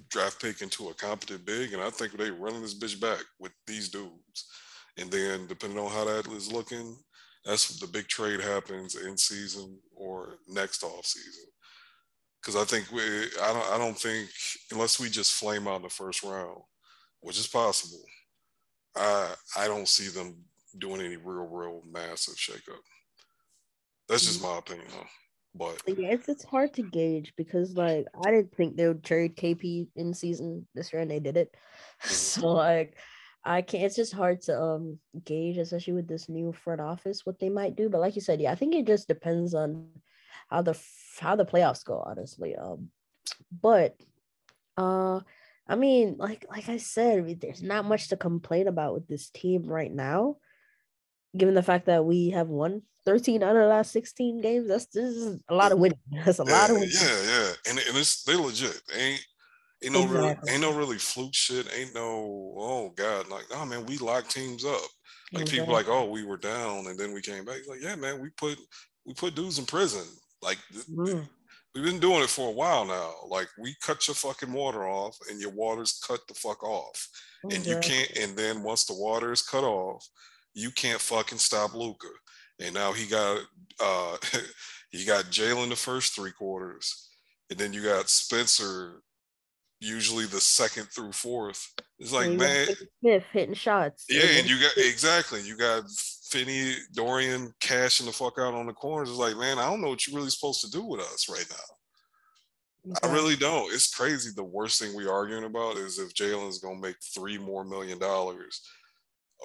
[0.09, 1.73] draft pick into a competent big.
[1.73, 4.47] And I think they're running this bitch back with these dudes.
[4.97, 6.95] And then depending on how that is looking,
[7.45, 11.45] that's the big trade happens in season or next off season.
[12.45, 13.01] Because I think we,
[13.41, 14.29] I don't, I don't think
[14.71, 16.59] unless we just flame out in the first round,
[17.21, 18.03] which is possible,
[18.95, 20.35] I, I don't see them
[20.77, 22.83] doing any real, real massive shakeup.
[24.07, 25.07] That's just my opinion, though.
[25.55, 29.37] But yeah, it's it's hard to gauge because like I didn't think they would trade
[29.37, 31.55] KP in season this year, and they did it.
[32.03, 32.13] Mm-hmm.
[32.13, 32.97] So like
[33.45, 33.85] I can't.
[33.85, 37.77] It's just hard to um gauge, especially with this new front office, what they might
[37.77, 37.87] do.
[37.87, 39.87] But like you said, yeah, I think it just depends on
[40.47, 40.79] how the
[41.19, 42.03] how the playoffs go.
[42.05, 42.89] Honestly, um,
[43.61, 43.95] but
[44.77, 45.21] uh,
[45.67, 49.67] I mean, like like I said, there's not much to complain about with this team
[49.67, 50.37] right now,
[51.35, 54.67] given the fact that we have won 13 out of the last 16 games.
[54.67, 55.99] That's this is a lot of winning.
[56.25, 56.89] That's a yeah, lot of winning.
[56.93, 58.81] Yeah, yeah, and and it's they legit.
[58.93, 59.25] They ain't
[59.83, 60.19] Ain't no exactly.
[60.19, 61.67] really, ain't no really fluke shit.
[61.77, 64.81] Ain't no, oh God, like, oh man, we locked teams up.
[65.33, 65.59] Like exactly.
[65.59, 67.59] people like, oh, we were down and then we came back.
[67.67, 68.57] Like, yeah, man, we put
[69.05, 70.05] we put dudes in prison.
[70.45, 71.27] Like mm.
[71.73, 73.13] we've been doing it for a while now.
[73.27, 77.09] Like we cut your fucking water off and your water's cut the fuck off.
[77.43, 77.57] Exactly.
[77.57, 80.07] And you can't, and then once the water is cut off,
[80.53, 82.07] you can't fucking stop Luka.
[82.61, 83.41] And now he got
[83.83, 84.17] uh
[84.91, 87.09] he got Jalen the first three quarters.
[87.49, 89.01] And then you got Spencer
[89.79, 91.73] usually the second through fourth.
[91.99, 92.67] It's like, man,
[92.99, 94.05] Smith hitting shots.
[94.09, 95.41] Yeah, and you got exactly.
[95.41, 95.83] You got
[96.29, 99.09] Finney, Dorian cashing the fuck out on the corners.
[99.09, 101.45] It's like, man, I don't know what you're really supposed to do with us right
[101.49, 102.95] now.
[103.03, 103.73] I really don't.
[103.73, 104.31] It's crazy.
[104.35, 108.61] The worst thing we're arguing about is if Jalen's gonna make three more million dollars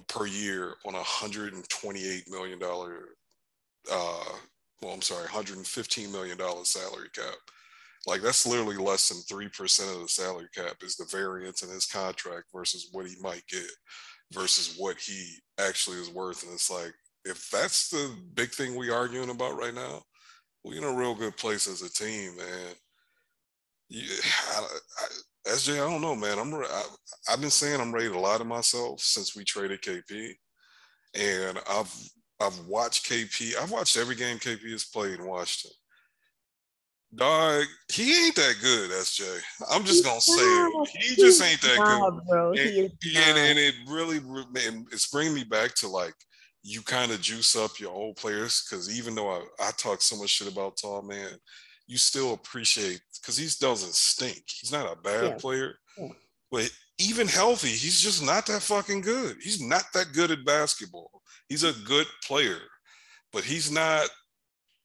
[0.08, 3.08] per year on a hundred and twenty-eight million dollar
[3.90, 4.24] uh
[4.82, 7.34] well, I'm sorry, 115 million dollar salary cap.
[8.06, 11.70] Like that's literally less than three percent of the salary cap is the variance in
[11.70, 13.70] his contract versus what he might get
[14.32, 16.42] versus what he actually is worth.
[16.42, 16.92] And it's like
[17.24, 20.02] if that's the big thing we arguing about right now,
[20.64, 22.74] we're in a real good place as a team, man.
[23.92, 24.66] I,
[24.98, 26.38] I, SJ, I don't know, man.
[26.38, 26.82] I'm I,
[27.28, 30.32] I've been saying I'm ready to lie to myself since we traded KP,
[31.14, 31.92] and I've
[32.40, 33.56] I've watched KP.
[33.60, 35.76] I've watched every game KP has played in Washington.
[37.14, 39.40] Dog, he ain't that good, SJ.
[39.68, 40.88] I'm just gonna say it.
[40.96, 42.52] He just ain't that not, good, bro.
[42.52, 44.20] And, and, and, it really,
[44.92, 46.14] it's bringing me back to like
[46.62, 50.16] you kind of juice up your old players because even though I, I talk so
[50.16, 51.30] much shit about Tall Man,
[51.88, 54.44] you still appreciate because he doesn't stink.
[54.46, 55.36] He's not a bad yeah.
[55.36, 56.08] player, yeah.
[56.52, 59.36] but even healthy, he's just not that fucking good.
[59.40, 61.22] He's not that good at basketball.
[61.48, 62.60] He's a good player,
[63.32, 64.08] but he's not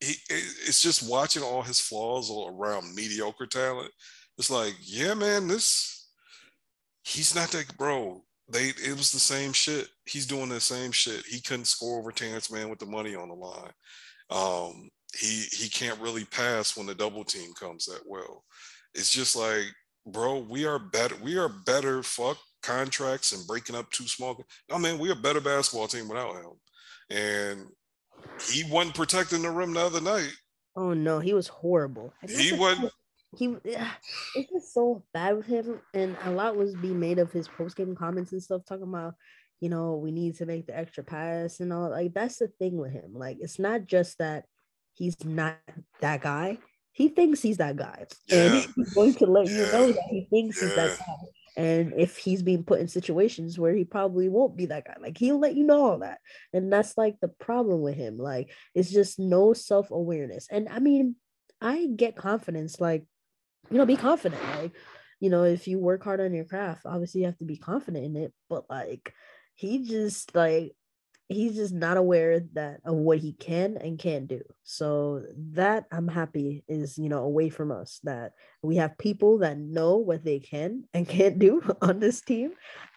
[0.06, 3.92] he, it's just watching all his flaws all around mediocre talent.
[4.38, 6.10] It's like, yeah, man, this
[7.04, 8.22] he's not that bro.
[8.50, 9.88] They it was the same shit.
[10.06, 11.26] He's doing the same shit.
[11.26, 13.72] He couldn't score over Terance Mann with the money on the line.
[14.30, 18.44] Um, he he can't really pass when the double team comes that well.
[18.94, 19.66] It's just like,
[20.06, 21.16] bro, we are better.
[21.24, 22.04] We are better.
[22.04, 24.44] Fuck contracts and breaking up too small.
[24.72, 26.52] I mean, we're a better basketball team without him.
[27.10, 27.68] And
[28.42, 30.32] he wasn't protecting the rim the other night.
[30.76, 32.14] Oh no, he was horrible.
[32.28, 32.92] He wasn't.
[33.38, 37.50] He it's just so bad with him, and a lot was being made of his
[37.50, 39.16] post game comments and stuff, talking about
[39.60, 41.90] you know we need to make the extra pass and all.
[41.90, 43.14] Like that's the thing with him.
[43.14, 44.46] Like it's not just that
[44.94, 45.58] he's not
[46.00, 46.60] that guy.
[46.94, 48.38] He thinks he's that guy, yeah.
[48.38, 49.52] and he's going to let yeah.
[49.52, 50.68] you know that he thinks yeah.
[50.70, 51.14] he's that guy.
[51.58, 55.18] And if he's being put in situations where he probably won't be that guy, like
[55.18, 56.20] he'll let you know all that.
[56.54, 58.18] And that's like the problem with him.
[58.18, 60.48] Like it's just no self awareness.
[60.52, 61.16] And I mean,
[61.62, 63.06] I get confidence, like,
[63.70, 64.42] you know, be confident.
[64.58, 64.74] Like,
[65.20, 68.06] you know, if you work hard on your craft, obviously you have to be confident
[68.06, 68.34] in it.
[68.50, 69.14] But like,
[69.56, 70.74] he just like
[71.28, 74.42] he's just not aware that of what he can and can't do.
[74.64, 75.24] So
[75.54, 79.98] that I'm happy is you know away from us that we have people that know
[79.98, 82.52] what they can and can't do on this team,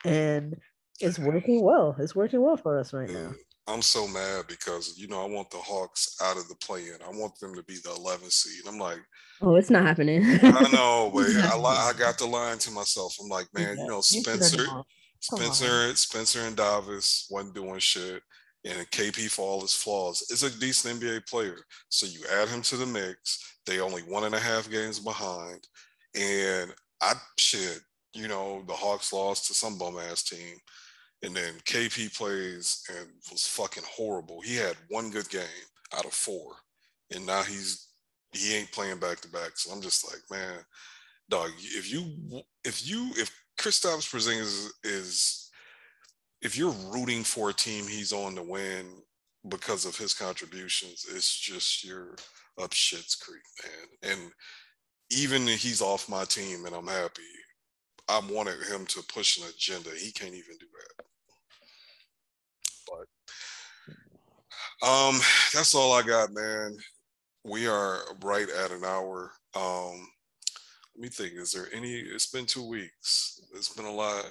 [0.05, 0.57] and
[1.01, 1.97] it's working well.
[1.99, 3.33] It's working well for us right now.
[3.67, 6.97] I'm so mad because you know I want the Hawks out of the play-in.
[7.05, 8.63] I want them to be the 11th seed.
[8.67, 8.99] I'm like,
[9.43, 10.25] oh, it's not happening.
[10.25, 13.15] I know, but I, I got the line to myself.
[13.23, 14.65] I'm like, man, yeah, you know, Spencer,
[15.21, 18.23] Spencer, Spencer and Davis wasn't doing shit,
[18.65, 21.59] and KP for all his flaws is a decent NBA player.
[21.89, 23.57] So you add him to the mix.
[23.67, 25.67] They only one and a half games behind,
[26.15, 27.81] and I shit,
[28.15, 30.57] you know, the Hawks lost to some bum ass team.
[31.23, 34.41] And then KP plays and was fucking horrible.
[34.41, 35.43] He had one good game
[35.97, 36.55] out of four.
[37.13, 37.89] And now he's
[38.33, 39.57] he ain't playing back to back.
[39.57, 40.59] So I'm just like, man,
[41.29, 45.51] dog, if you if you if Kristaps Porzingis is
[46.43, 48.87] if you're rooting for a team he's on to win
[49.49, 52.15] because of his contributions, it's just you're
[52.63, 54.13] up shit's creek, man.
[54.13, 54.33] And
[55.11, 57.23] even he's off my team and I'm happy.
[58.09, 59.91] I wanted him to push an agenda.
[59.99, 61.05] He can't even do that.
[64.81, 65.17] But um,
[65.53, 66.77] that's all I got, man.
[67.45, 69.33] We are right at an hour.
[69.55, 70.09] Um,
[70.97, 71.35] let me think.
[71.35, 71.95] Is there any?
[71.95, 73.38] It's been two weeks.
[73.55, 74.25] It's been a lot.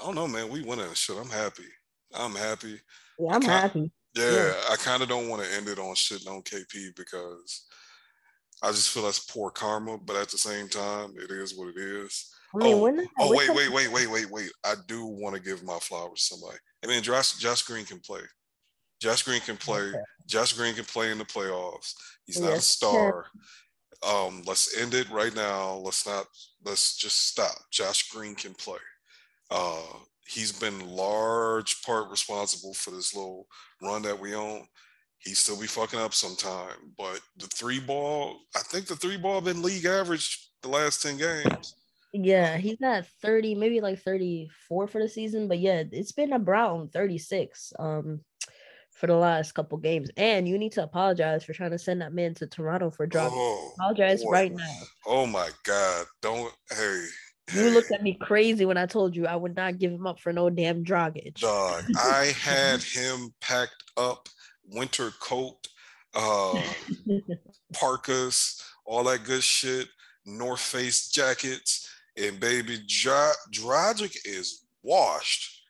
[0.00, 0.48] I don't know, man.
[0.48, 1.16] We went in shit.
[1.16, 1.68] I'm happy.
[2.14, 2.80] I'm happy.
[3.18, 3.90] Yeah, I'm happy.
[4.14, 4.52] Yeah, yeah.
[4.70, 7.66] I kind of don't want to end it on shit on KP because
[8.62, 9.98] I just feel that's poor karma.
[9.98, 12.30] But at the same time, it is what it is.
[12.54, 14.50] I mean, oh, when, oh wait, wait, wait, wait, wait, wait.
[14.64, 16.58] I do want to give my flowers to somebody.
[16.84, 18.20] I mean, Josh, Josh Green can play.
[19.00, 19.92] Josh Green can play.
[20.26, 21.94] Josh Green can play in the playoffs.
[22.26, 23.26] He's not a star.
[24.06, 25.74] Um, let's end it right now.
[25.74, 26.26] Let's not.
[26.64, 27.56] Let's just stop.
[27.70, 28.78] Josh Green can play.
[29.50, 29.82] Uh,
[30.26, 33.46] he's been large part responsible for this little
[33.82, 34.66] run that we own.
[35.18, 38.40] He still be fucking up sometime, but the three ball.
[38.56, 41.76] I think the three ball been league average the last ten games.
[42.14, 46.92] Yeah, he's at 30, maybe like 34 for the season, but yeah, it's been around
[46.92, 48.20] 36 um
[49.02, 50.10] for the last couple games.
[50.16, 53.32] And you need to apologize for trying to send that man to Toronto for drop.
[53.34, 54.30] Oh, apologize boy.
[54.30, 54.78] right now.
[55.04, 56.06] Oh my god.
[56.20, 57.06] Don't hey.
[57.52, 57.70] You hey.
[57.70, 60.32] looked at me crazy when I told you I would not give him up for
[60.32, 61.34] no damn Dragic.
[61.40, 64.28] Dog, I had him packed up,
[64.68, 65.66] winter coat,
[66.14, 66.62] uh
[67.74, 69.88] parkas, all that good shit,
[70.24, 75.61] North Face jackets and baby, Dragic is washed.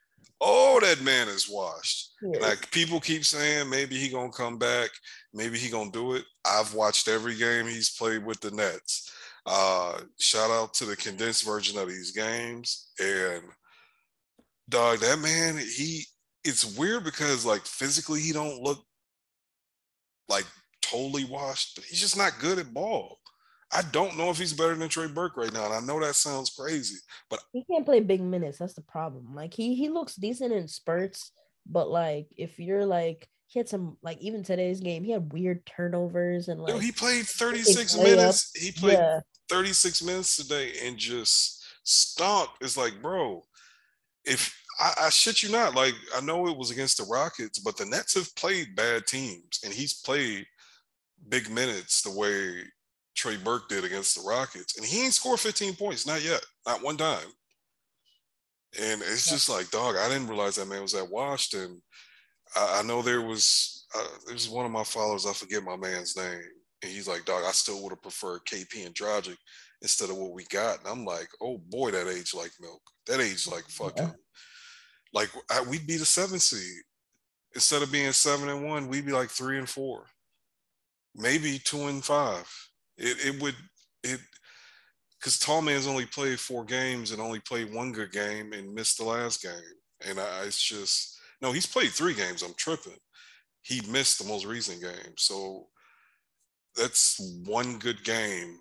[0.45, 2.15] Oh, that man is washed.
[2.21, 2.43] Yes.
[2.43, 4.91] Like people keep saying, maybe he gonna come back.
[5.33, 6.25] Maybe he gonna do it.
[6.45, 9.09] I've watched every game he's played with the Nets.
[9.47, 12.91] Uh, shout out to the condensed version of these games.
[13.01, 13.45] And
[14.69, 16.05] dog, that man, he
[16.45, 18.85] it's weird because like physically he don't look
[20.29, 20.47] like
[20.81, 23.19] totally washed, but he's just not good at ball.
[23.73, 25.65] I don't know if he's better than Trey Burke right now.
[25.65, 26.97] And I know that sounds crazy,
[27.31, 28.59] but he can't play big minutes.
[28.59, 29.35] That's the problem.
[29.35, 31.33] Like he he looks decent in spurts,
[31.67, 35.65] but like if you're like he had some like even today's game, he had weird
[35.65, 38.51] turnovers and like he played 36 minutes.
[38.55, 39.21] He played yeah.
[39.49, 42.63] 36 minutes today and just stomped.
[42.63, 43.43] It's like, bro,
[44.25, 47.77] if I, I shit you not, like I know it was against the Rockets, but
[47.77, 50.47] the Nets have played bad teams and he's played
[51.29, 52.65] big minutes the way
[53.15, 56.83] Trey Burke did against the Rockets, and he ain't scored 15 points, not yet, not
[56.83, 57.27] one time.
[58.81, 61.53] And it's just like, dog, I didn't realize that man was washed.
[61.53, 61.83] And
[62.57, 66.17] I, I know there was uh, there's one of my followers, I forget my man's
[66.17, 66.41] name,
[66.83, 69.37] and he's like, dog, I still would have preferred KP and Dragic
[69.83, 70.79] instead of what we got.
[70.79, 72.81] And I'm like, oh boy, that age like milk.
[73.07, 74.13] That age like fucking, yeah.
[75.13, 76.83] like I, we'd be the seven seed
[77.55, 80.07] instead of being seven and one, we'd be like three and four,
[81.15, 82.49] maybe two and five.
[82.99, 83.57] It it would
[84.03, 84.21] it
[85.19, 89.05] because Tallman's only played four games and only played one good game and missed the
[89.05, 89.53] last game.
[90.09, 92.43] And I, it's just no, he's played three games.
[92.43, 92.99] I'm tripping.
[93.63, 95.69] He missed the most recent game, so
[96.77, 98.59] that's one good game.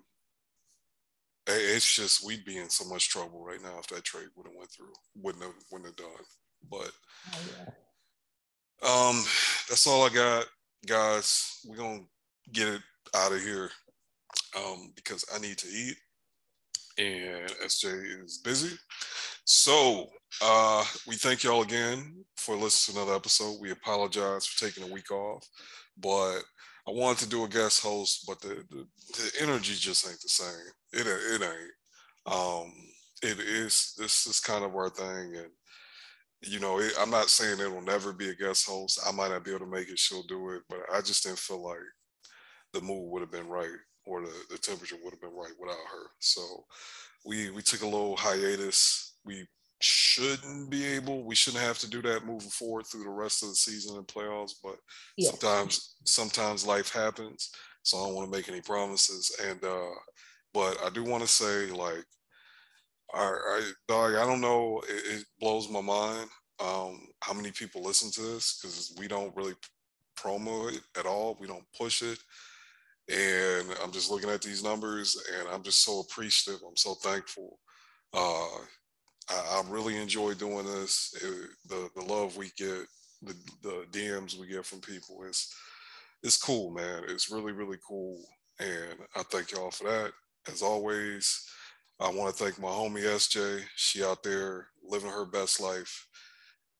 [1.48, 4.56] It's just we'd be in so much trouble right now if that trade would have
[4.56, 4.92] went through.
[5.16, 6.24] Wouldn't have wouldn't have done.
[6.70, 6.92] But
[7.34, 7.40] oh,
[8.84, 9.08] yeah.
[9.08, 9.24] um,
[9.68, 10.46] that's all I got,
[10.86, 11.58] guys.
[11.66, 12.02] We're gonna
[12.52, 12.82] get it
[13.16, 13.70] out of here
[14.56, 15.96] um, because I need to eat
[16.98, 18.76] and SJ is busy.
[19.44, 20.06] So
[20.42, 23.60] uh, we thank y'all again for listening to another episode.
[23.60, 25.46] We apologize for taking a week off,
[25.98, 26.40] but
[26.88, 30.28] I wanted to do a guest host, but the, the, the energy just ain't the
[30.28, 30.72] same.
[30.92, 32.34] It, it ain't.
[32.34, 32.72] Um,
[33.22, 35.36] it is, this is kind of our thing.
[35.36, 35.50] And,
[36.42, 39.00] you know, it, I'm not saying it will never be a guest host.
[39.06, 39.98] I might not be able to make it.
[39.98, 41.78] She'll do it, but I just didn't feel like
[42.72, 43.68] the mood would have been right
[44.04, 46.10] or the, the temperature would have been right without her.
[46.18, 46.64] So
[47.24, 49.16] we we took a little hiatus.
[49.24, 49.46] We
[49.82, 53.48] shouldn't be able, we shouldn't have to do that moving forward through the rest of
[53.48, 54.52] the season and playoffs.
[54.62, 54.76] But
[55.16, 55.30] Yes.
[55.30, 57.50] sometimes, sometimes life happens.
[57.82, 59.36] So I don't want to make any promises.
[59.44, 59.90] And uh,
[60.54, 62.04] but I do want to say, like,
[63.12, 64.82] I, I dog, I don't know.
[64.88, 66.28] It, it blows my mind
[66.60, 69.54] um, how many people listen to this because we don't really
[70.16, 71.36] promo it at all.
[71.40, 72.18] We don't push it.
[73.08, 76.60] And I'm just looking at these numbers and I'm just so appreciative.
[76.66, 77.58] I'm so thankful.
[78.14, 78.58] Uh,
[79.30, 81.14] I, I really enjoy doing this.
[81.22, 82.86] It, the the love we get,
[83.22, 85.52] the, the DMs we get from people is
[86.22, 87.02] it's cool, man.
[87.08, 88.20] It's really, really cool.
[88.60, 90.12] And I thank y'all for that.
[90.50, 91.44] As always,
[92.00, 93.62] I want to thank my homie SJ.
[93.76, 96.06] She out there living her best life.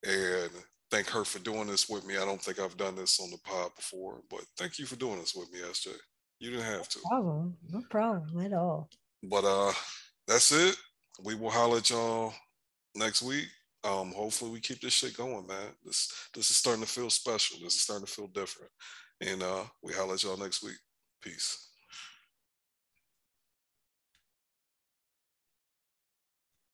[0.04, 0.50] And
[0.90, 2.16] thank her for doing this with me.
[2.16, 5.18] I don't think I've done this on the pod before, but thank you for doing
[5.18, 5.88] this with me, SJ.
[6.42, 6.98] You didn't have to.
[7.04, 7.56] No problem.
[7.70, 8.90] No problem at all.
[9.22, 9.72] But uh
[10.26, 10.76] that's it.
[11.22, 12.34] We will holler at y'all
[12.96, 13.46] next week.
[13.84, 15.68] Um, hopefully we keep this shit going, man.
[15.84, 17.58] This this is starting to feel special.
[17.62, 18.72] This is starting to feel different.
[19.20, 20.78] And uh we holler at y'all next week.
[21.22, 21.68] Peace.